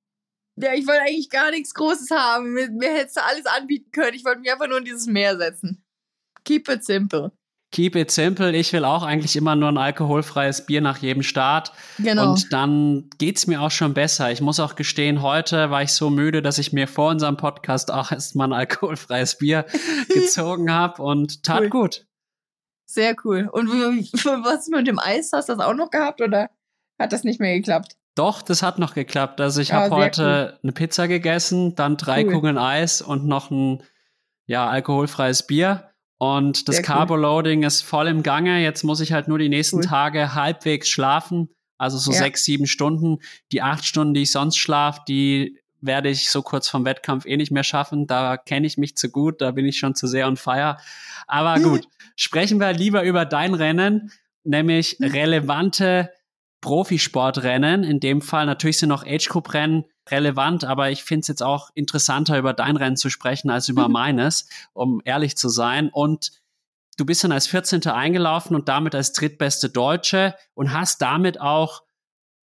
[0.56, 2.52] Ja, ich wollte eigentlich gar nichts Großes haben.
[2.52, 4.14] Mir, mir hättest du alles anbieten können.
[4.14, 5.82] Ich wollte mich einfach nur in dieses Meer setzen.
[6.44, 7.32] Keep it simple.
[7.72, 8.54] Keep it simple.
[8.56, 11.72] Ich will auch eigentlich immer nur ein alkoholfreies Bier nach jedem Start.
[11.98, 12.32] Genau.
[12.32, 14.32] Und dann geht's mir auch schon besser.
[14.32, 17.92] Ich muss auch gestehen, heute war ich so müde, dass ich mir vor unserem Podcast
[17.92, 19.66] auch erstmal ein alkoholfreies Bier
[20.08, 21.68] gezogen habe und tat cool.
[21.70, 22.06] gut.
[22.86, 23.48] Sehr cool.
[23.52, 25.30] Und was mit dem Eis?
[25.32, 26.50] Hast du das auch noch gehabt oder
[26.98, 27.96] hat das nicht mehr geklappt?
[28.16, 29.40] Doch, das hat noch geklappt.
[29.40, 30.58] Also ich ah, habe heute cool.
[30.64, 32.32] eine Pizza gegessen, dann drei cool.
[32.32, 33.84] Kugeln Eis und noch ein
[34.46, 35.89] ja, alkoholfreies Bier.
[36.20, 38.62] Und das Carbo-Loading ist voll im Gange.
[38.62, 39.84] Jetzt muss ich halt nur die nächsten cool.
[39.84, 41.48] Tage halbwegs schlafen.
[41.78, 42.18] Also so ja.
[42.18, 43.20] sechs, sieben Stunden.
[43.52, 47.38] Die acht Stunden, die ich sonst schlafe, die werde ich so kurz vom Wettkampf eh
[47.38, 48.06] nicht mehr schaffen.
[48.06, 50.76] Da kenne ich mich zu gut, da bin ich schon zu sehr on fire.
[51.26, 54.12] Aber gut, sprechen wir lieber über dein Rennen,
[54.44, 55.10] nämlich hm.
[55.12, 56.10] relevante
[56.60, 57.82] Profisportrennen.
[57.82, 62.38] In dem Fall natürlich sind noch Age-Group-Rennen relevant, aber ich finde es jetzt auch interessanter,
[62.38, 63.92] über dein Rennen zu sprechen, als über mhm.
[63.92, 65.88] meines, um ehrlich zu sein.
[65.90, 66.32] Und
[66.96, 67.86] du bist dann als 14.
[67.86, 71.82] eingelaufen und damit als drittbeste Deutsche und hast damit auch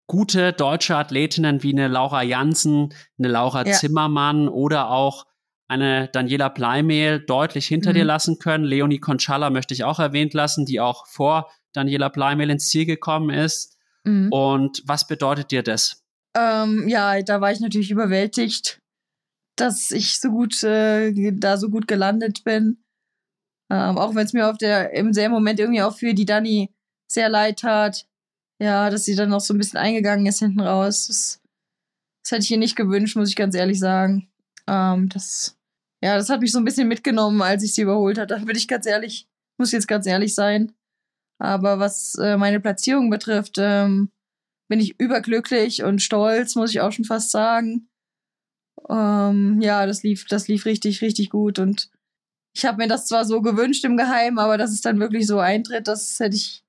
[0.07, 3.73] gute deutsche Athletinnen wie eine Laura Jansen, eine Laura ja.
[3.73, 5.25] Zimmermann oder auch
[5.67, 7.95] eine Daniela Bleimehl deutlich hinter mhm.
[7.95, 8.63] dir lassen können.
[8.63, 13.29] Leonie Conchala möchte ich auch erwähnt lassen, die auch vor Daniela Bleimehl ins Ziel gekommen
[13.29, 13.77] ist.
[14.03, 14.31] Mhm.
[14.31, 16.02] Und was bedeutet dir das?
[16.35, 18.79] Ähm, ja, da war ich natürlich überwältigt,
[19.55, 22.83] dass ich so gut äh, da so gut gelandet bin.
[23.71, 26.73] Ähm, auch wenn es mir auf der im selben Moment irgendwie auch für die Dani
[27.11, 28.07] sehr leid tat.
[28.61, 31.07] Ja, dass sie dann noch so ein bisschen eingegangen ist hinten raus.
[31.07, 31.41] Das,
[32.23, 34.27] das hätte ich ihr nicht gewünscht, muss ich ganz ehrlich sagen.
[34.67, 35.57] Ähm, das,
[36.03, 38.35] ja, das hat mich so ein bisschen mitgenommen, als ich sie überholt hatte.
[38.35, 39.27] Da bin ich ganz ehrlich,
[39.57, 40.73] muss jetzt ganz ehrlich sein.
[41.39, 44.11] Aber was äh, meine Platzierung betrifft, ähm,
[44.67, 47.89] bin ich überglücklich und stolz, muss ich auch schon fast sagen.
[48.89, 51.59] Ähm, ja, das lief, das lief richtig, richtig gut.
[51.59, 51.89] Und
[52.55, 55.39] ich habe mir das zwar so gewünscht im Geheimen, aber dass es dann wirklich so
[55.39, 56.63] eintritt, das hätte ich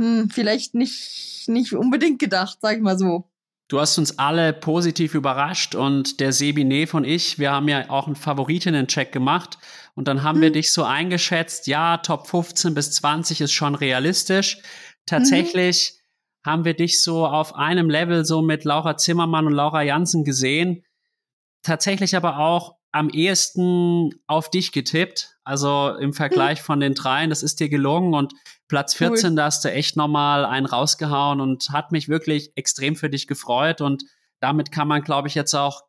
[0.00, 3.28] hm, vielleicht nicht, nicht unbedingt gedacht, sag ich mal so.
[3.68, 8.06] Du hast uns alle positiv überrascht und der Sebine und ich, wir haben ja auch
[8.06, 9.58] einen Favoritinnen-Check gemacht
[9.94, 10.42] und dann haben hm.
[10.42, 14.58] wir dich so eingeschätzt, ja, Top 15 bis 20 ist schon realistisch.
[15.06, 16.01] Tatsächlich mhm.
[16.44, 20.84] Haben wir dich so auf einem Level so mit Laura Zimmermann und Laura Jansen gesehen.
[21.62, 25.36] Tatsächlich aber auch am ehesten auf dich getippt.
[25.44, 26.64] Also im Vergleich hm.
[26.64, 28.34] von den dreien, das ist dir gelungen und
[28.68, 29.36] Platz 14, cool.
[29.36, 33.80] da hast du echt nochmal einen rausgehauen und hat mich wirklich extrem für dich gefreut
[33.80, 34.04] und
[34.40, 35.82] damit kann man, glaube ich, jetzt auch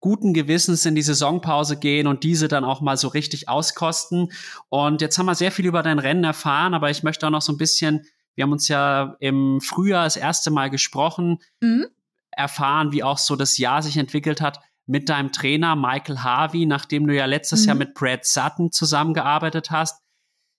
[0.00, 4.30] guten Gewissens in die Saisonpause gehen und diese dann auch mal so richtig auskosten.
[4.68, 7.42] Und jetzt haben wir sehr viel über dein Rennen erfahren, aber ich möchte auch noch
[7.42, 8.04] so ein bisschen,
[8.36, 11.86] wir haben uns ja im Frühjahr das erste Mal gesprochen, mhm.
[12.30, 17.06] erfahren, wie auch so das Jahr sich entwickelt hat mit deinem Trainer Michael Harvey, nachdem
[17.06, 17.66] du ja letztes mhm.
[17.66, 20.00] Jahr mit Brad Sutton zusammengearbeitet hast.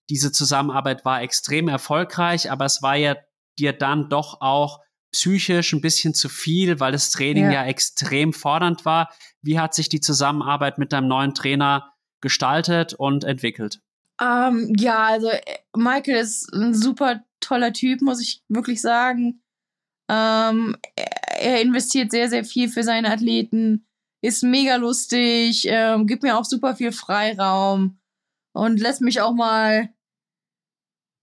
[0.09, 3.15] Diese Zusammenarbeit war extrem erfolgreich, aber es war ja
[3.57, 4.79] dir dann doch auch
[5.11, 7.51] psychisch ein bisschen zu viel, weil das Training ja.
[7.51, 9.09] ja extrem fordernd war.
[9.41, 13.81] Wie hat sich die Zusammenarbeit mit deinem neuen Trainer gestaltet und entwickelt?
[14.19, 15.41] Ähm, ja, also äh,
[15.75, 19.43] Michael ist ein super toller Typ, muss ich wirklich sagen.
[20.09, 20.75] Ähm,
[21.39, 23.87] er investiert sehr, sehr viel für seine Athleten
[24.21, 27.99] ist mega lustig, ähm, gibt mir auch super viel Freiraum
[28.53, 29.89] und lässt mich auch mal,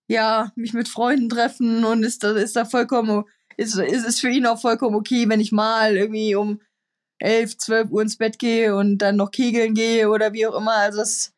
[0.09, 3.25] ja, mich mit Freunden treffen und ist da, ist da vollkommen,
[3.57, 6.61] ist, ist, ist für ihn auch vollkommen okay, wenn ich mal irgendwie um
[7.21, 10.75] 11, 12 Uhr ins Bett gehe und dann noch kegeln gehe oder wie auch immer.
[10.75, 11.34] Also das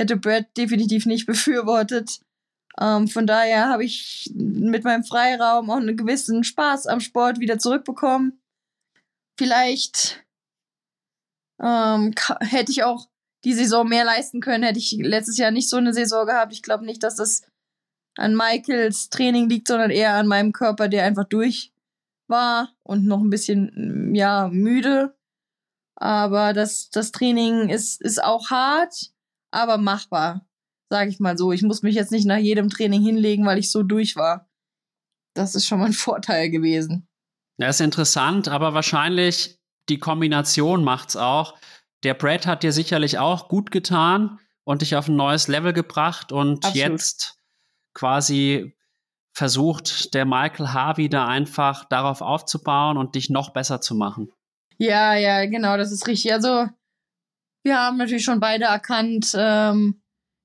[0.00, 2.20] hätte Brad definitiv nicht befürwortet.
[2.80, 7.58] Ähm, von daher habe ich mit meinem Freiraum auch einen gewissen Spaß am Sport wieder
[7.58, 8.40] zurückbekommen.
[9.38, 10.24] Vielleicht
[11.62, 13.08] ähm, hätte ich auch
[13.44, 16.52] die Saison mehr leisten können, hätte ich letztes Jahr nicht so eine Saison gehabt.
[16.52, 17.42] Ich glaube nicht, dass das
[18.16, 21.72] an Michaels Training liegt, sondern eher an meinem Körper, der einfach durch
[22.26, 25.14] war und noch ein bisschen, ja, müde.
[25.96, 29.12] Aber das, das Training ist, ist auch hart,
[29.50, 30.46] aber machbar,
[30.90, 31.52] sage ich mal so.
[31.52, 34.48] Ich muss mich jetzt nicht nach jedem Training hinlegen, weil ich so durch war.
[35.34, 37.08] Das ist schon mal ein Vorteil gewesen.
[37.58, 41.58] Ja, ist interessant, aber wahrscheinlich die Kombination macht's auch.
[42.04, 46.32] Der Brad hat dir sicherlich auch gut getan und dich auf ein neues Level gebracht
[46.32, 46.76] und Absolut.
[46.76, 47.38] jetzt
[47.92, 48.74] quasi
[49.32, 54.32] versucht der Michael Harvey da einfach darauf aufzubauen und dich noch besser zu machen.
[54.78, 56.32] Ja, ja, genau, das ist richtig.
[56.32, 56.68] Also
[57.62, 60.00] wir haben natürlich schon beide erkannt, ähm,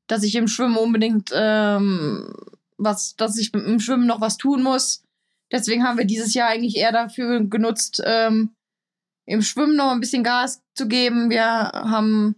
[0.07, 2.33] dass ich im Schwimmen unbedingt ähm,
[2.77, 5.03] was, dass ich im Schwimmen noch was tun muss.
[5.51, 8.55] Deswegen haben wir dieses Jahr eigentlich eher dafür genutzt, ähm,
[9.25, 11.29] im Schwimmen noch ein bisschen Gas zu geben.
[11.29, 12.35] Wir haben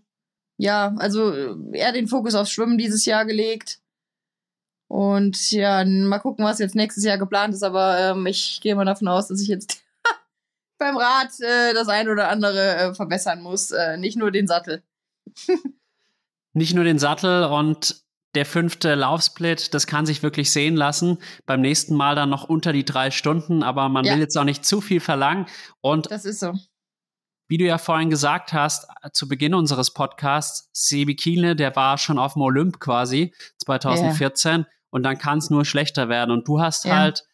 [0.57, 1.33] ja, also
[1.71, 3.79] eher den Fokus aufs Schwimmen dieses Jahr gelegt.
[4.89, 8.85] Und ja, mal gucken, was jetzt nächstes Jahr geplant ist, aber ähm, ich gehe mal
[8.85, 9.81] davon aus, dass ich jetzt
[10.77, 14.83] beim Rad äh, das ein oder andere äh, verbessern muss, äh, nicht nur den Sattel.
[16.53, 18.03] nicht nur den Sattel und
[18.35, 21.17] der fünfte Laufsplit, das kann sich wirklich sehen lassen.
[21.45, 24.13] Beim nächsten Mal dann noch unter die drei Stunden, aber man ja.
[24.13, 25.47] will jetzt auch nicht zu viel verlangen.
[25.81, 26.53] Und das ist so.
[27.47, 32.19] Wie du ja vorhin gesagt hast, zu Beginn unseres Podcasts, Sebi Kiele, der war schon
[32.19, 34.67] auf dem Olymp quasi 2014 ja.
[34.89, 36.31] und dann kann es nur schlechter werden.
[36.31, 36.97] Und du hast ja.
[36.97, 37.25] halt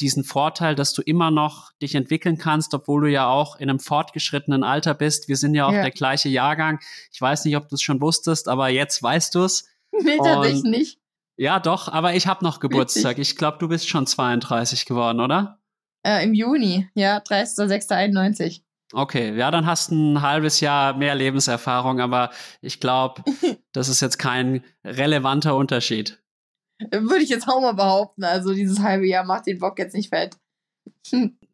[0.00, 3.80] diesen Vorteil, dass du immer noch dich entwickeln kannst, obwohl du ja auch in einem
[3.80, 5.28] fortgeschrittenen Alter bist.
[5.28, 5.82] Wir sind ja auch ja.
[5.82, 6.80] der gleiche Jahrgang.
[7.12, 9.66] Ich weiß nicht, ob du es schon wusstest, aber jetzt weißt du es.
[10.02, 10.98] Nee, tatsächlich nicht.
[11.36, 13.18] Ja, doch, aber ich habe noch Geburtstag.
[13.18, 15.58] Ich glaube, du bist schon 32 geworden, oder?
[16.06, 18.60] Äh, Im Juni, ja, 30.06.91.
[18.92, 22.30] Okay, ja, dann hast du ein halbes Jahr mehr Lebenserfahrung, aber
[22.60, 23.22] ich glaube,
[23.72, 26.19] das ist jetzt kein relevanter Unterschied.
[26.90, 28.24] Würde ich jetzt auch mal behaupten.
[28.24, 30.36] Also dieses halbe Jahr macht den Bock jetzt nicht fett.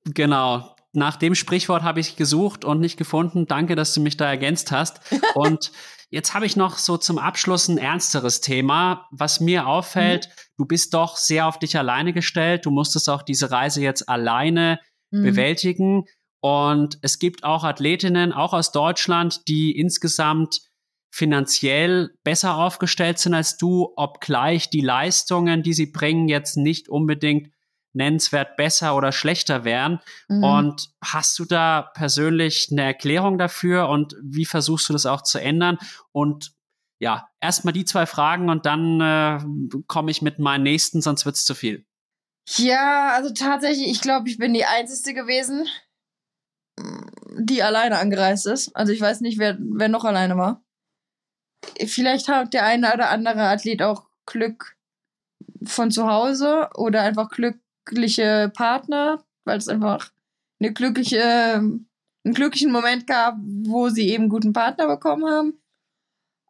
[0.04, 0.74] genau.
[0.92, 3.46] Nach dem Sprichwort habe ich gesucht und nicht gefunden.
[3.46, 5.00] Danke, dass du mich da ergänzt hast.
[5.34, 5.70] Und
[6.08, 10.28] jetzt habe ich noch so zum Abschluss ein ernsteres Thema, was mir auffällt.
[10.28, 10.40] Mhm.
[10.56, 12.64] Du bist doch sehr auf dich alleine gestellt.
[12.64, 15.22] Du musstest auch diese Reise jetzt alleine mhm.
[15.22, 16.04] bewältigen.
[16.40, 20.62] Und es gibt auch Athletinnen, auch aus Deutschland, die insgesamt
[21.10, 27.52] finanziell besser aufgestellt sind als du, obgleich die Leistungen, die sie bringen, jetzt nicht unbedingt
[27.96, 30.00] nennenswert besser oder schlechter wären.
[30.28, 30.44] Mhm.
[30.44, 35.40] Und hast du da persönlich eine Erklärung dafür und wie versuchst du das auch zu
[35.40, 35.78] ändern?
[36.12, 36.52] Und
[36.98, 39.38] ja, erstmal die zwei Fragen und dann äh,
[39.86, 41.86] komme ich mit meinen nächsten, sonst wird es zu viel.
[42.56, 45.66] Ja, also tatsächlich, ich glaube, ich bin die Einzige gewesen,
[47.38, 48.76] die alleine angereist ist.
[48.76, 50.65] Also ich weiß nicht, wer, wer noch alleine war
[51.86, 54.76] vielleicht hat der eine oder andere Athlet auch Glück
[55.64, 60.10] von zu Hause oder einfach glückliche Partner, weil es einfach
[60.60, 61.88] eine glückliche, einen
[62.24, 65.60] glücklichen Moment gab, wo sie eben guten Partner bekommen haben.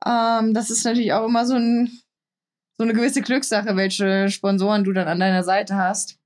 [0.04, 2.00] Ähm, das ist natürlich auch immer so, ein,
[2.76, 6.18] so eine gewisse Glückssache, welche Sponsoren du dann an deiner Seite hast.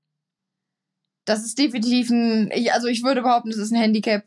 [1.25, 4.25] Das ist definitiv ein, also ich würde behaupten, das ist ein Handicap,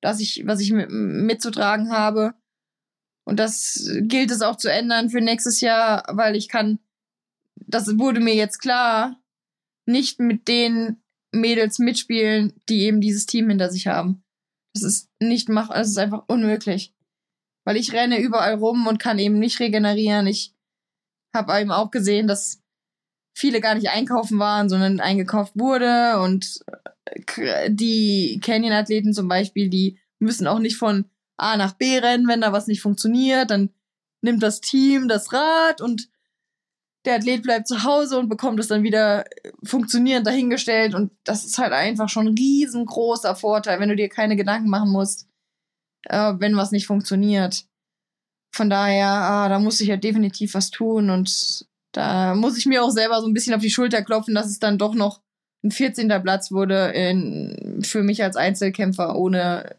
[0.00, 2.34] das ich, was ich mitzutragen habe.
[3.24, 6.78] Und das gilt es auch zu ändern für nächstes Jahr, weil ich kann,
[7.54, 9.20] das wurde mir jetzt klar,
[9.86, 11.02] nicht mit den
[11.32, 14.24] Mädels mitspielen, die eben dieses Team hinter sich haben.
[14.74, 16.94] Das ist nicht mach, das ist einfach unmöglich.
[17.64, 20.26] Weil ich renne überall rum und kann eben nicht regenerieren.
[20.26, 20.54] Ich
[21.34, 22.60] habe eben auch gesehen, dass
[23.34, 26.60] viele gar nicht einkaufen waren, sondern eingekauft wurde und
[27.36, 31.06] äh, die Canyon-Athleten zum Beispiel, die müssen auch nicht von
[31.42, 33.70] A nach B rennen, wenn da was nicht funktioniert, dann
[34.22, 36.08] nimmt das Team das Rad und
[37.04, 39.24] der Athlet bleibt zu Hause und bekommt es dann wieder
[39.64, 44.36] funktionierend dahingestellt und das ist halt einfach schon ein riesengroßer Vorteil, wenn du dir keine
[44.36, 45.26] Gedanken machen musst,
[46.04, 47.64] äh, wenn was nicht funktioniert.
[48.54, 52.84] Von daher, ah, da muss ich ja definitiv was tun und da muss ich mir
[52.84, 55.20] auch selber so ein bisschen auf die Schulter klopfen, dass es dann doch noch
[55.64, 56.08] ein 14.
[56.22, 59.76] Platz wurde in, für mich als Einzelkämpfer ohne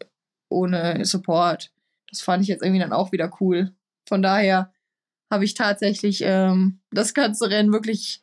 [0.48, 1.70] ohne Support.
[2.10, 3.74] Das fand ich jetzt irgendwie dann auch wieder cool.
[4.06, 4.72] Von daher
[5.30, 8.22] habe ich tatsächlich ähm, das ganze Rennen wirklich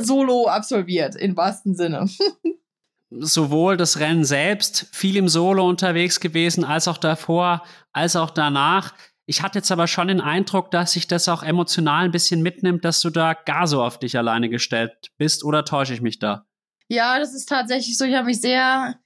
[0.00, 2.08] solo absolviert, im wahrsten Sinne.
[3.10, 8.94] Sowohl das Rennen selbst, viel im Solo unterwegs gewesen, als auch davor, als auch danach.
[9.26, 12.84] Ich hatte jetzt aber schon den Eindruck, dass sich das auch emotional ein bisschen mitnimmt,
[12.84, 16.46] dass du da gar so auf dich alleine gestellt bist, oder täusche ich mich da?
[16.88, 18.04] Ja, das ist tatsächlich so.
[18.04, 18.96] Ich habe mich sehr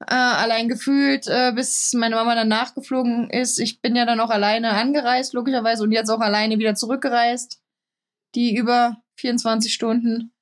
[0.00, 3.58] äh, allein gefühlt, äh, bis meine Mama dann nachgeflogen ist.
[3.58, 7.60] Ich bin ja dann auch alleine angereist, logischerweise, und jetzt auch alleine wieder zurückgereist.
[8.34, 10.32] Die über 24 Stunden.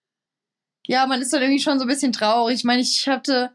[0.86, 2.56] Ja, man ist dann irgendwie schon so ein bisschen traurig.
[2.56, 3.50] Ich meine, ich hatte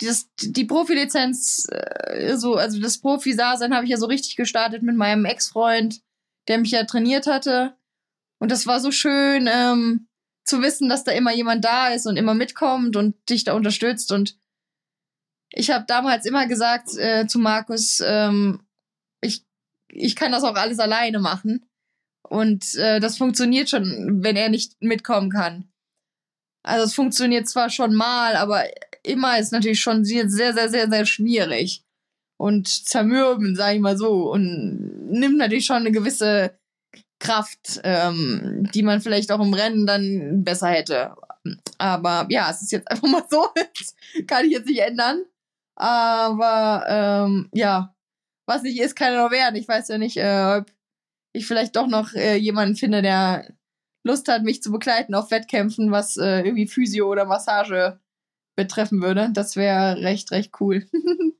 [0.00, 4.96] das, die Profilizenz, äh, so, also das Profi-Dasein habe ich ja so richtig gestartet mit
[4.96, 6.00] meinem Ex-Freund,
[6.46, 7.74] der mich ja trainiert hatte.
[8.38, 10.08] Und das war so schön, ähm,
[10.44, 14.12] zu wissen, dass da immer jemand da ist und immer mitkommt und dich da unterstützt
[14.12, 14.38] und
[15.50, 18.60] ich habe damals immer gesagt äh, zu Markus, ähm,
[19.20, 19.44] ich,
[19.88, 21.68] ich kann das auch alles alleine machen.
[22.28, 25.70] Und äh, das funktioniert schon, wenn er nicht mitkommen kann.
[26.62, 28.64] Also es funktioniert zwar schon mal, aber
[29.02, 31.84] immer ist natürlich schon sehr, sehr, sehr, sehr, sehr schwierig.
[32.36, 34.30] Und zermürben, sag ich mal so.
[34.30, 36.56] Und nimmt natürlich schon eine gewisse
[37.18, 41.16] Kraft, ähm, die man vielleicht auch im Rennen dann besser hätte.
[41.78, 43.48] Aber ja, es ist jetzt einfach mal so.
[44.26, 45.24] kann ich jetzt nicht ändern.
[45.78, 47.94] Aber ähm, ja,
[48.46, 49.54] was nicht ist, kann ja noch werden.
[49.54, 50.66] Ich weiß ja nicht, äh, ob
[51.32, 53.54] ich vielleicht doch noch äh, jemanden finde, der
[54.02, 58.00] Lust hat, mich zu begleiten auf Wettkämpfen, was äh, irgendwie Physio oder Massage
[58.56, 59.30] betreffen würde.
[59.32, 60.84] Das wäre recht, recht cool.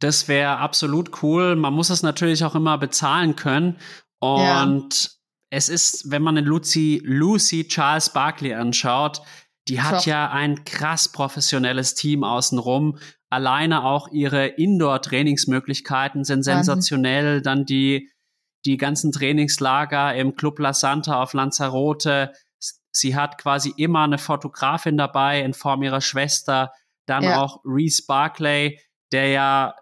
[0.00, 1.56] das wäre absolut cool.
[1.56, 3.78] Man muss es natürlich auch immer bezahlen können.
[4.18, 5.10] Und ja.
[5.48, 9.22] es ist, wenn man den Lucy, Lucy Charles Barkley anschaut,
[9.68, 10.06] die hat Top.
[10.06, 12.98] ja ein krass professionelles Team außenrum.
[13.32, 17.36] Alleine auch ihre Indoor-Trainingsmöglichkeiten sind sensationell.
[17.36, 17.42] Wahnsinn.
[17.42, 18.10] Dann die,
[18.66, 22.34] die ganzen Trainingslager im Club La Santa auf Lanzarote.
[22.92, 26.72] Sie hat quasi immer eine Fotografin dabei in Form ihrer Schwester.
[27.06, 27.40] Dann ja.
[27.40, 28.78] auch Reese Barclay,
[29.12, 29.76] der ja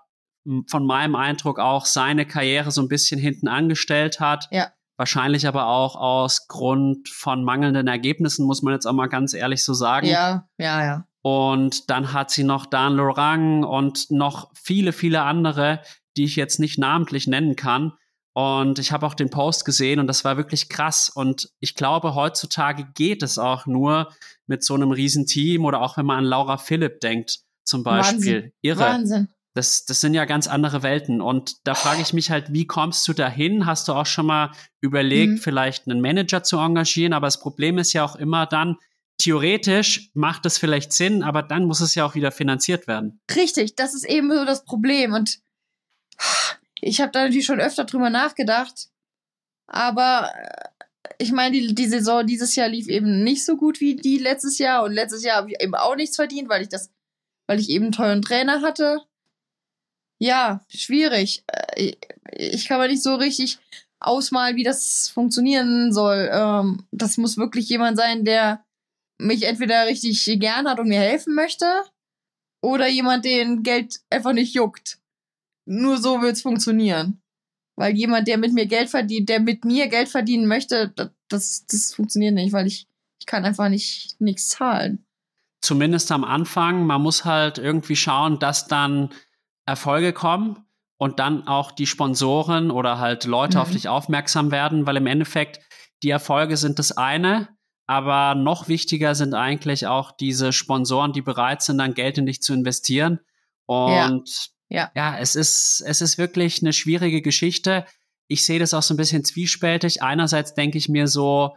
[0.68, 4.46] von meinem Eindruck auch seine Karriere so ein bisschen hinten angestellt hat.
[4.52, 4.70] Ja.
[4.96, 9.64] Wahrscheinlich aber auch aus Grund von mangelnden Ergebnissen, muss man jetzt auch mal ganz ehrlich
[9.64, 10.06] so sagen.
[10.06, 11.06] Ja, ja, ja.
[11.22, 15.82] Und dann hat sie noch Dan Lorang und noch viele, viele andere,
[16.16, 17.92] die ich jetzt nicht namentlich nennen kann.
[18.32, 21.10] Und ich habe auch den Post gesehen und das war wirklich krass.
[21.10, 24.12] Und ich glaube, heutzutage geht es auch nur
[24.46, 28.16] mit so einem Riesenteam oder auch wenn man an Laura Philipp denkt, zum Beispiel.
[28.16, 28.52] Wahnsinn.
[28.62, 28.80] Irre.
[28.80, 29.28] Wahnsinn.
[29.54, 31.20] Das, das sind ja ganz andere Welten.
[31.20, 33.66] Und da frage ich mich halt, wie kommst du dahin?
[33.66, 35.38] Hast du auch schon mal überlegt, mhm.
[35.38, 37.12] vielleicht einen Manager zu engagieren?
[37.12, 38.76] Aber das Problem ist ja auch immer dann,
[39.20, 43.20] theoretisch macht es vielleicht Sinn, aber dann muss es ja auch wieder finanziert werden.
[43.34, 45.12] Richtig, das ist eben so das Problem.
[45.12, 45.40] Und
[46.80, 48.88] ich habe da natürlich schon öfter drüber nachgedacht.
[49.66, 53.96] Aber äh, ich meine, die, die Saison dieses Jahr lief eben nicht so gut wie
[53.96, 54.84] die letztes Jahr.
[54.84, 56.90] Und letztes Jahr habe ich eben auch nichts verdient, weil ich das,
[57.46, 58.98] weil ich eben einen teuren Trainer hatte
[60.20, 61.42] ja, schwierig.
[61.48, 61.94] Äh,
[62.32, 63.58] ich kann mir nicht so richtig
[63.98, 66.30] ausmalen, wie das funktionieren soll.
[66.32, 68.64] Ähm, das muss wirklich jemand sein, der
[69.20, 71.66] mich entweder richtig gern hat und mir helfen möchte,
[72.62, 74.98] oder jemand, den Geld einfach nicht juckt.
[75.66, 77.22] Nur so wird's funktionieren.
[77.76, 80.92] Weil jemand, der mit mir Geld verdient, der mit mir Geld verdienen möchte,
[81.28, 82.86] das, das funktioniert nicht, weil ich,
[83.18, 85.06] ich kann einfach nicht nichts zahlen.
[85.62, 86.84] Zumindest am Anfang.
[86.84, 89.10] Man muss halt irgendwie schauen, dass dann
[89.64, 90.64] Erfolge kommen
[90.98, 93.62] und dann auch die Sponsoren oder halt Leute mhm.
[93.62, 95.60] auf dich aufmerksam werden, weil im Endeffekt
[96.02, 97.48] die Erfolge sind das eine,
[97.90, 102.40] aber noch wichtiger sind eigentlich auch diese Sponsoren, die bereit sind, dann Geld in dich
[102.40, 103.18] zu investieren.
[103.66, 105.12] Und ja, ja.
[105.14, 107.84] ja es ist, es ist wirklich eine schwierige Geschichte.
[108.28, 110.04] Ich sehe das auch so ein bisschen zwiespältig.
[110.04, 111.56] Einerseits denke ich mir so,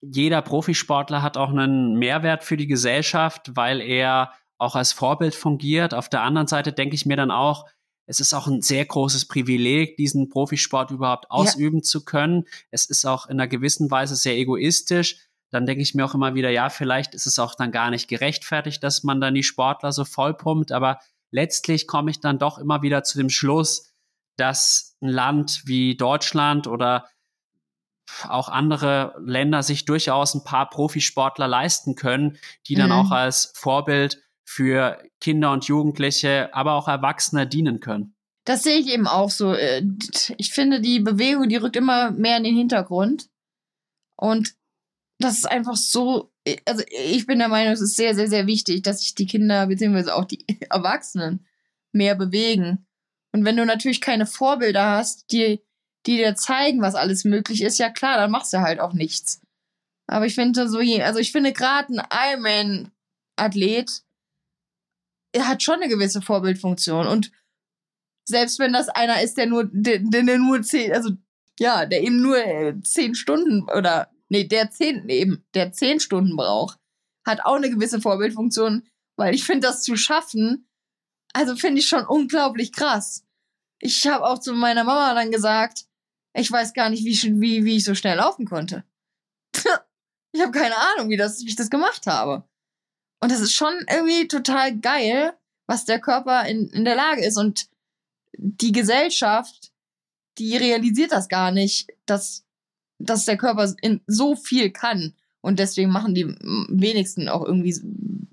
[0.00, 5.92] jeder Profisportler hat auch einen Mehrwert für die Gesellschaft, weil er auch als Vorbild fungiert.
[5.92, 7.66] Auf der anderen Seite denke ich mir dann auch,
[8.06, 11.82] es ist auch ein sehr großes Privileg, diesen Profisport überhaupt ausüben ja.
[11.82, 12.44] zu können.
[12.70, 15.18] Es ist auch in einer gewissen Weise sehr egoistisch.
[15.50, 18.08] Dann denke ich mir auch immer wieder, ja, vielleicht ist es auch dann gar nicht
[18.08, 20.72] gerechtfertigt, dass man dann die Sportler so vollpumpt.
[20.72, 21.00] Aber
[21.30, 23.92] letztlich komme ich dann doch immer wieder zu dem Schluss,
[24.36, 27.08] dass ein Land wie Deutschland oder
[28.28, 32.38] auch andere Länder sich durchaus ein paar Profisportler leisten können,
[32.68, 32.96] die dann mhm.
[32.96, 38.14] auch als Vorbild für Kinder und Jugendliche, aber auch Erwachsene dienen können.
[38.44, 39.52] Das sehe ich eben auch so.
[39.52, 39.82] Äh,
[40.38, 43.28] ich finde, die Bewegung, die rückt immer mehr in den Hintergrund.
[44.16, 44.54] Und
[45.18, 46.32] das ist einfach so,
[46.64, 49.66] also ich bin der Meinung, es ist sehr, sehr, sehr wichtig, dass sich die Kinder
[49.66, 50.10] bzw.
[50.10, 51.44] auch die Erwachsenen
[51.92, 52.86] mehr bewegen.
[53.32, 55.60] Und wenn du natürlich keine Vorbilder hast, die,
[56.06, 59.40] die dir zeigen, was alles möglich ist, ja klar, dann machst du halt auch nichts.
[60.06, 64.05] Aber ich finde so, also ich finde gerade ein Ironman-Athlet
[65.32, 67.06] er hat schon eine gewisse Vorbildfunktion.
[67.06, 67.30] Und
[68.24, 71.10] selbst wenn das einer ist, der nur, der, der nur zehn, also
[71.58, 76.36] ja, der eben nur äh, zehn Stunden oder nee, der zehn, eben, der zehn Stunden
[76.36, 76.78] braucht,
[77.24, 80.68] hat auch eine gewisse Vorbildfunktion, weil ich finde, das zu schaffen,
[81.32, 83.24] also finde ich schon unglaublich krass.
[83.78, 85.86] Ich habe auch zu meiner Mama dann gesagt,
[86.34, 88.84] ich weiß gar nicht, wie, wie, wie ich so schnell laufen konnte.
[90.32, 92.48] ich habe keine Ahnung, wie, das, wie ich das gemacht habe.
[93.26, 95.32] Und das ist schon irgendwie total geil,
[95.66, 97.36] was der Körper in, in der Lage ist.
[97.36, 97.66] Und
[98.38, 99.72] die Gesellschaft,
[100.38, 102.44] die realisiert das gar nicht, dass,
[103.00, 105.12] dass der Körper in so viel kann.
[105.40, 106.26] Und deswegen machen die
[106.68, 107.76] wenigsten auch irgendwie,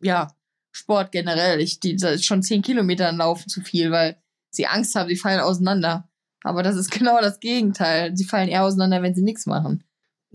[0.03, 0.31] ja,
[0.71, 1.59] Sport generell.
[1.59, 4.21] Ich, die, das ist schon zehn Kilometer laufen zu viel, weil
[4.51, 6.07] sie Angst haben, sie fallen auseinander.
[6.43, 8.15] Aber das ist genau das Gegenteil.
[8.15, 9.83] Sie fallen eher auseinander, wenn sie nichts machen.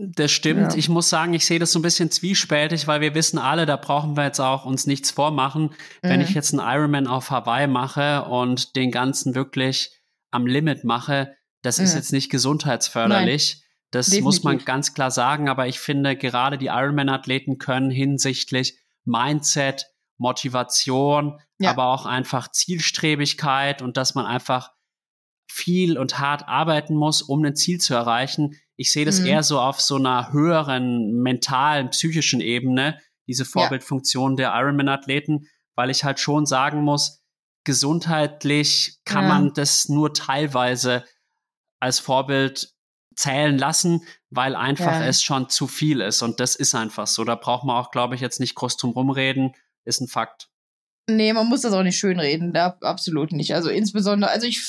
[0.01, 0.71] Das stimmt.
[0.71, 0.77] Ja.
[0.77, 3.75] Ich muss sagen, ich sehe das so ein bisschen zwiespältig, weil wir wissen alle, da
[3.75, 5.63] brauchen wir jetzt auch uns nichts vormachen.
[5.63, 6.09] Mhm.
[6.09, 9.91] Wenn ich jetzt einen Ironman auf Hawaii mache und den ganzen wirklich
[10.31, 11.83] am Limit mache, das mhm.
[11.83, 13.57] ist jetzt nicht gesundheitsförderlich.
[13.57, 13.63] Nein.
[13.91, 14.23] Das Definitiv.
[14.23, 15.49] muss man ganz klar sagen.
[15.49, 19.87] Aber ich finde, gerade die Ironman-Athleten können hinsichtlich Mindset,
[20.17, 21.71] Motivation, ja.
[21.71, 24.71] aber auch einfach Zielstrebigkeit und dass man einfach
[25.51, 28.55] viel und hart arbeiten muss, um ein Ziel zu erreichen.
[28.75, 29.25] Ich sehe das mhm.
[29.25, 34.35] eher so auf so einer höheren mentalen, psychischen Ebene, diese Vorbildfunktion ja.
[34.37, 37.23] der Ironman-Athleten, weil ich halt schon sagen muss,
[37.63, 39.29] gesundheitlich kann ja.
[39.29, 41.03] man das nur teilweise
[41.79, 42.73] als Vorbild
[43.15, 45.05] zählen lassen, weil einfach ja.
[45.05, 46.21] es schon zu viel ist.
[46.21, 47.23] Und das ist einfach so.
[47.25, 49.53] Da braucht man auch, glaube ich, jetzt nicht groß drum rumreden.
[49.83, 50.49] Ist ein Fakt.
[51.09, 52.53] Nee, man muss das auch nicht schönreden.
[52.53, 53.53] Da absolut nicht.
[53.53, 54.61] Also insbesondere, also ich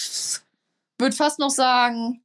[1.00, 2.22] würde fast noch sagen,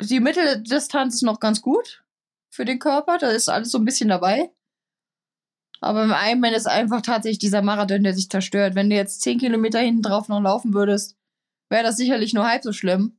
[0.00, 2.04] die Mitteldistanz ist noch ganz gut
[2.50, 3.18] für den Körper.
[3.18, 4.50] Da ist alles so ein bisschen dabei.
[5.80, 8.74] Aber im Ironman ist einfach tatsächlich dieser Marathon, der sich zerstört.
[8.74, 11.16] Wenn du jetzt 10 Kilometer hinten drauf noch laufen würdest,
[11.68, 13.18] wäre das sicherlich nur halb so schlimm.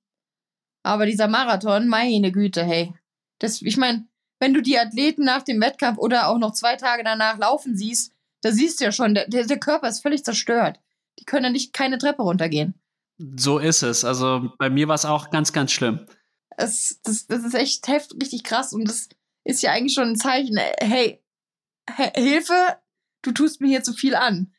[0.84, 2.93] Aber dieser Marathon, meine Güte, hey.
[3.39, 4.08] Das, ich meine,
[4.39, 8.14] wenn du die Athleten nach dem Wettkampf oder auch noch zwei Tage danach laufen siehst,
[8.41, 10.80] da siehst du ja schon, der, der Körper ist völlig zerstört.
[11.20, 12.76] Die können ja nicht keine Treppe runtergehen.
[13.18, 14.05] So ist es.
[14.05, 16.05] Also bei mir war es auch ganz, ganz schlimm.
[16.57, 19.09] Es, das, das ist echt heftig, richtig krass und das
[19.43, 21.24] ist ja eigentlich schon ein Zeichen, hey,
[22.15, 22.78] Hilfe,
[23.22, 24.53] du tust mir hier zu viel an.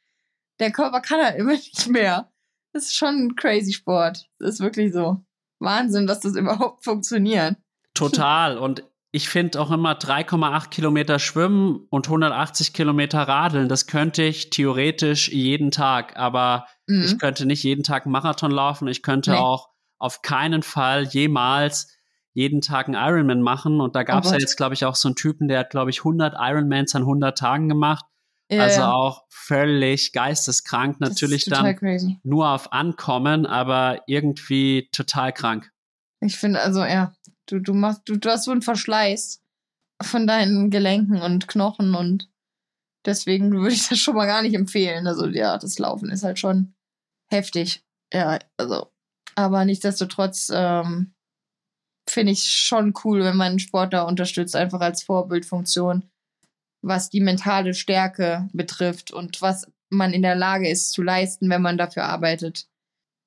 [0.60, 2.32] Der Körper kann halt immer nicht mehr.
[2.72, 4.28] Das ist schon ein crazy Sport.
[4.38, 5.24] Das ist wirklich so.
[5.60, 7.56] Wahnsinn, dass das überhaupt funktioniert.
[7.94, 8.58] Total.
[8.58, 13.68] Und ich finde auch immer 3,8 Kilometer schwimmen und 180 Kilometer radeln.
[13.68, 17.04] Das könnte ich theoretisch jeden Tag, aber mhm.
[17.04, 18.88] ich könnte nicht jeden Tag einen Marathon laufen.
[18.88, 19.36] Ich könnte nee.
[19.36, 19.68] auch
[19.98, 21.88] auf keinen Fall jemals
[22.32, 23.80] jeden Tag einen Ironman machen.
[23.80, 25.70] Und da gab es oh ja jetzt, glaube ich, auch so einen Typen, der hat,
[25.70, 28.04] glaube ich, 100 Ironmans an 100 Tagen gemacht.
[28.50, 28.92] Ja, also ja.
[28.92, 31.00] auch völlig geisteskrank.
[31.00, 32.18] Natürlich dann crazy.
[32.22, 35.70] nur auf Ankommen, aber irgendwie total krank.
[36.20, 37.12] Ich finde, also ja,
[37.46, 39.42] du, du machst, du, du hast so einen Verschleiß
[40.00, 42.30] von deinen Gelenken und Knochen und
[43.04, 45.06] deswegen würde ich das schon mal gar nicht empfehlen.
[45.06, 46.74] Also ja, das Laufen ist halt schon
[47.30, 47.82] heftig.
[48.12, 48.90] Ja, also,
[49.34, 51.14] aber nichtsdestotrotz ähm,
[52.08, 56.10] finde ich schon cool, wenn man einen Sportler unterstützt, einfach als Vorbildfunktion,
[56.82, 61.62] was die mentale Stärke betrifft und was man in der Lage ist zu leisten, wenn
[61.62, 62.68] man dafür arbeitet.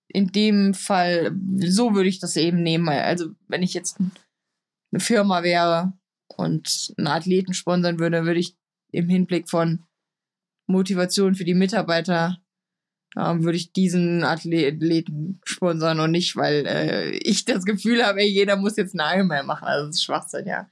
[0.07, 2.89] In dem Fall, so würde ich das eben nehmen.
[2.89, 5.93] Also, wenn ich jetzt eine Firma wäre
[6.35, 8.57] und einen Athleten sponsern würde, würde ich
[8.91, 9.85] im Hinblick von
[10.67, 12.41] Motivation für die Mitarbeiter
[13.17, 18.27] ähm, würde ich diesen Athleten sponsern und nicht, weil äh, ich das Gefühl habe, ey,
[18.27, 19.65] jeder muss jetzt einen Ironman machen.
[19.65, 20.69] Also das ist Schwachsinn, ja.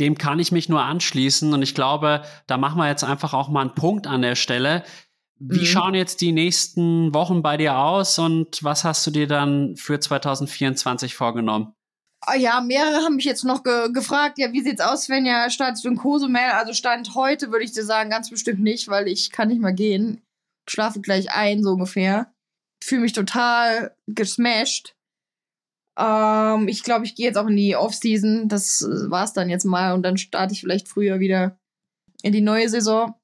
[0.00, 3.48] Dem kann ich mich nur anschließen und ich glaube, da machen wir jetzt einfach auch
[3.48, 4.84] mal einen Punkt an der Stelle.
[5.40, 5.64] Wie mhm.
[5.64, 10.00] schauen jetzt die nächsten Wochen bei dir aus und was hast du dir dann für
[10.00, 11.74] 2024 vorgenommen?
[12.20, 15.50] Ah ja, mehrere haben mich jetzt noch ge gefragt, ja, wie sieht's aus, wenn ja
[15.50, 16.50] startest du in Cozumel?
[16.52, 19.74] Also Stand heute würde ich dir sagen, ganz bestimmt nicht, weil ich kann nicht mal
[19.74, 20.22] gehen
[20.70, 22.32] schlafe gleich ein, so ungefähr.
[22.82, 24.96] Fühle mich total gesmashed.
[25.98, 28.48] Ähm, ich glaube, ich gehe jetzt auch in die Off-Season.
[28.48, 31.58] Das äh, war's dann jetzt mal und dann starte ich vielleicht früher wieder
[32.22, 33.14] in die neue Saison.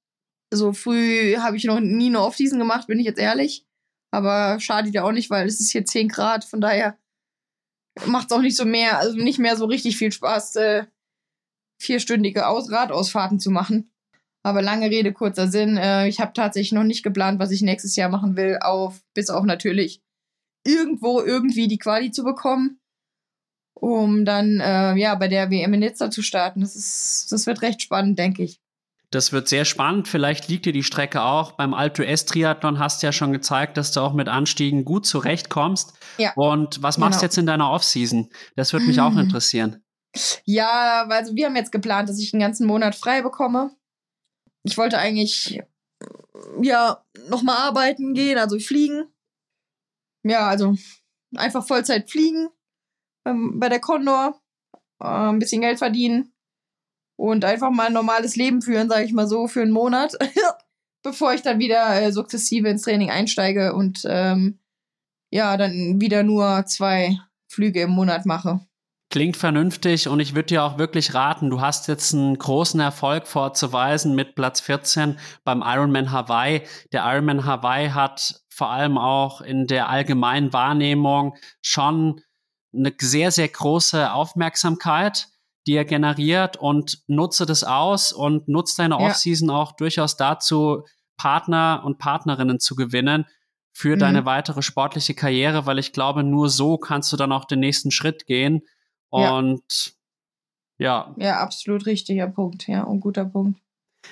[0.52, 3.66] So früh habe ich noch nie eine Off-Season gemacht, bin ich jetzt ehrlich.
[4.10, 6.98] Aber schadet ja auch nicht, weil es ist hier 10 Grad, von daher
[8.06, 10.84] macht es auch nicht so mehr, also nicht mehr so richtig viel Spaß, äh,
[11.80, 13.93] vierstündige Aus Radausfahrten zu machen.
[14.44, 15.78] Aber lange Rede, kurzer Sinn.
[15.78, 19.30] Äh, ich habe tatsächlich noch nicht geplant, was ich nächstes Jahr machen will, auf, bis
[19.30, 20.02] auf natürlich
[20.64, 22.78] irgendwo irgendwie die Quali zu bekommen,
[23.72, 26.60] um dann äh, ja bei der WM in Nizza zu starten.
[26.60, 28.60] Das ist, das wird recht spannend, denke ich.
[29.10, 30.08] Das wird sehr spannend.
[30.08, 31.52] Vielleicht liegt dir die Strecke auch.
[31.52, 35.06] Beim Alto S Triathlon hast du ja schon gezeigt, dass du auch mit Anstiegen gut
[35.06, 35.94] zurechtkommst.
[36.18, 36.32] Ja.
[36.34, 37.26] Und was machst du genau.
[37.26, 38.28] jetzt in deiner Offseason?
[38.56, 39.82] Das würde mich auch interessieren.
[40.44, 43.70] Ja, also wir haben jetzt geplant, dass ich einen ganzen Monat frei bekomme
[44.64, 45.62] ich wollte eigentlich
[46.60, 49.04] ja nochmal arbeiten gehen, also fliegen.
[50.24, 50.74] Ja, also
[51.36, 52.48] einfach Vollzeit fliegen
[53.26, 54.40] ähm, bei der Condor,
[55.00, 56.32] äh, ein bisschen Geld verdienen
[57.16, 60.16] und einfach mal ein normales Leben führen, sage ich mal so, für einen Monat,
[61.02, 64.58] bevor ich dann wieder äh, sukzessive ins Training einsteige und ähm,
[65.30, 68.60] ja, dann wieder nur zwei Flüge im Monat mache.
[69.14, 73.28] Klingt vernünftig und ich würde dir auch wirklich raten, du hast jetzt einen großen Erfolg
[73.28, 76.62] vorzuweisen mit Platz 14 beim Ironman Hawaii.
[76.92, 82.22] Der Ironman Hawaii hat vor allem auch in der allgemeinen Wahrnehmung schon
[82.76, 85.28] eine sehr, sehr große Aufmerksamkeit.
[85.64, 89.06] dir generiert und nutze das aus und nutze deine ja.
[89.06, 90.82] Offseason auch durchaus dazu,
[91.16, 93.26] Partner und Partnerinnen zu gewinnen
[93.72, 94.00] für mhm.
[94.00, 97.92] deine weitere sportliche Karriere, weil ich glaube, nur so kannst du dann auch den nächsten
[97.92, 98.62] Schritt gehen.
[99.14, 99.94] Und
[100.78, 101.14] ja.
[101.18, 103.60] Ja, absolut richtiger Punkt, ja, und guter Punkt.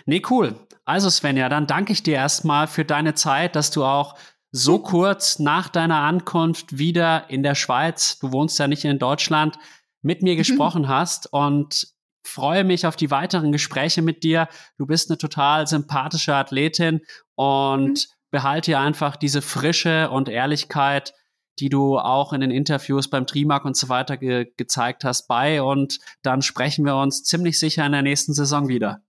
[0.07, 0.55] Nee, cool.
[0.85, 4.17] Also Svenja, dann danke ich dir erstmal für deine Zeit, dass du auch
[4.51, 4.83] so hm.
[4.83, 9.59] kurz nach deiner Ankunft wieder in der Schweiz, du wohnst ja nicht in Deutschland,
[10.03, 11.89] mit mir gesprochen hast und
[12.25, 14.49] freue mich auf die weiteren Gespräche mit dir.
[14.79, 17.01] Du bist eine total sympathische Athletin
[17.35, 17.97] und mhm.
[18.31, 21.15] behalte einfach diese Frische und Ehrlichkeit,
[21.59, 25.63] die du auch in den Interviews beim Trimark und so weiter ge gezeigt hast, bei.
[25.63, 29.03] Und dann sprechen wir uns ziemlich sicher in der nächsten Saison wieder.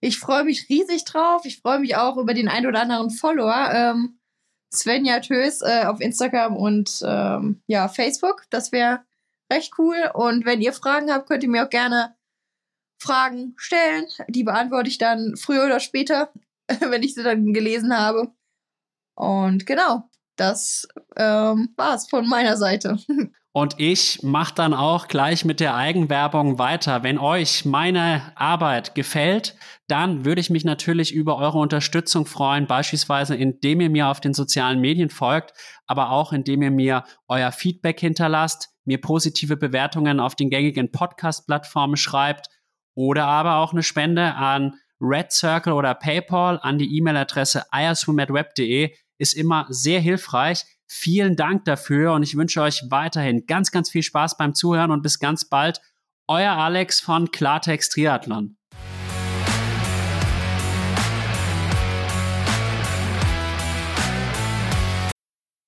[0.00, 1.44] Ich freue mich riesig drauf.
[1.44, 3.70] Ich freue mich auch über den ein oder anderen Follower.
[3.72, 4.20] Ähm,
[4.72, 8.44] Svenja Tös äh, auf Instagram und ähm, ja, Facebook.
[8.50, 9.00] Das wäre
[9.52, 10.10] recht cool.
[10.14, 12.14] Und wenn ihr Fragen habt, könnt ihr mir auch gerne
[13.00, 14.06] Fragen stellen.
[14.28, 16.32] Die beantworte ich dann früher oder später,
[16.80, 18.32] wenn ich sie dann gelesen habe.
[19.16, 20.08] Und genau,
[20.40, 22.96] das ähm, war's von meiner Seite.
[23.52, 27.02] Und ich mache dann auch gleich mit der Eigenwerbung weiter.
[27.02, 29.56] Wenn euch meine Arbeit gefällt,
[29.88, 34.34] dann würde ich mich natürlich über eure Unterstützung freuen, beispielsweise indem ihr mir auf den
[34.34, 35.52] sozialen Medien folgt,
[35.86, 41.96] aber auch indem ihr mir euer Feedback hinterlasst, mir positive Bewertungen auf den gängigen Podcast-Plattformen
[41.96, 42.46] schreibt
[42.94, 49.34] oder aber auch eine Spende an Red Circle oder PayPal an die E-Mail-Adresse iaswim.web.de ist
[49.34, 50.64] immer sehr hilfreich.
[50.86, 55.02] Vielen Dank dafür und ich wünsche euch weiterhin ganz, ganz viel Spaß beim Zuhören und
[55.02, 55.80] bis ganz bald.
[56.26, 58.56] Euer Alex von Klartext Triathlon.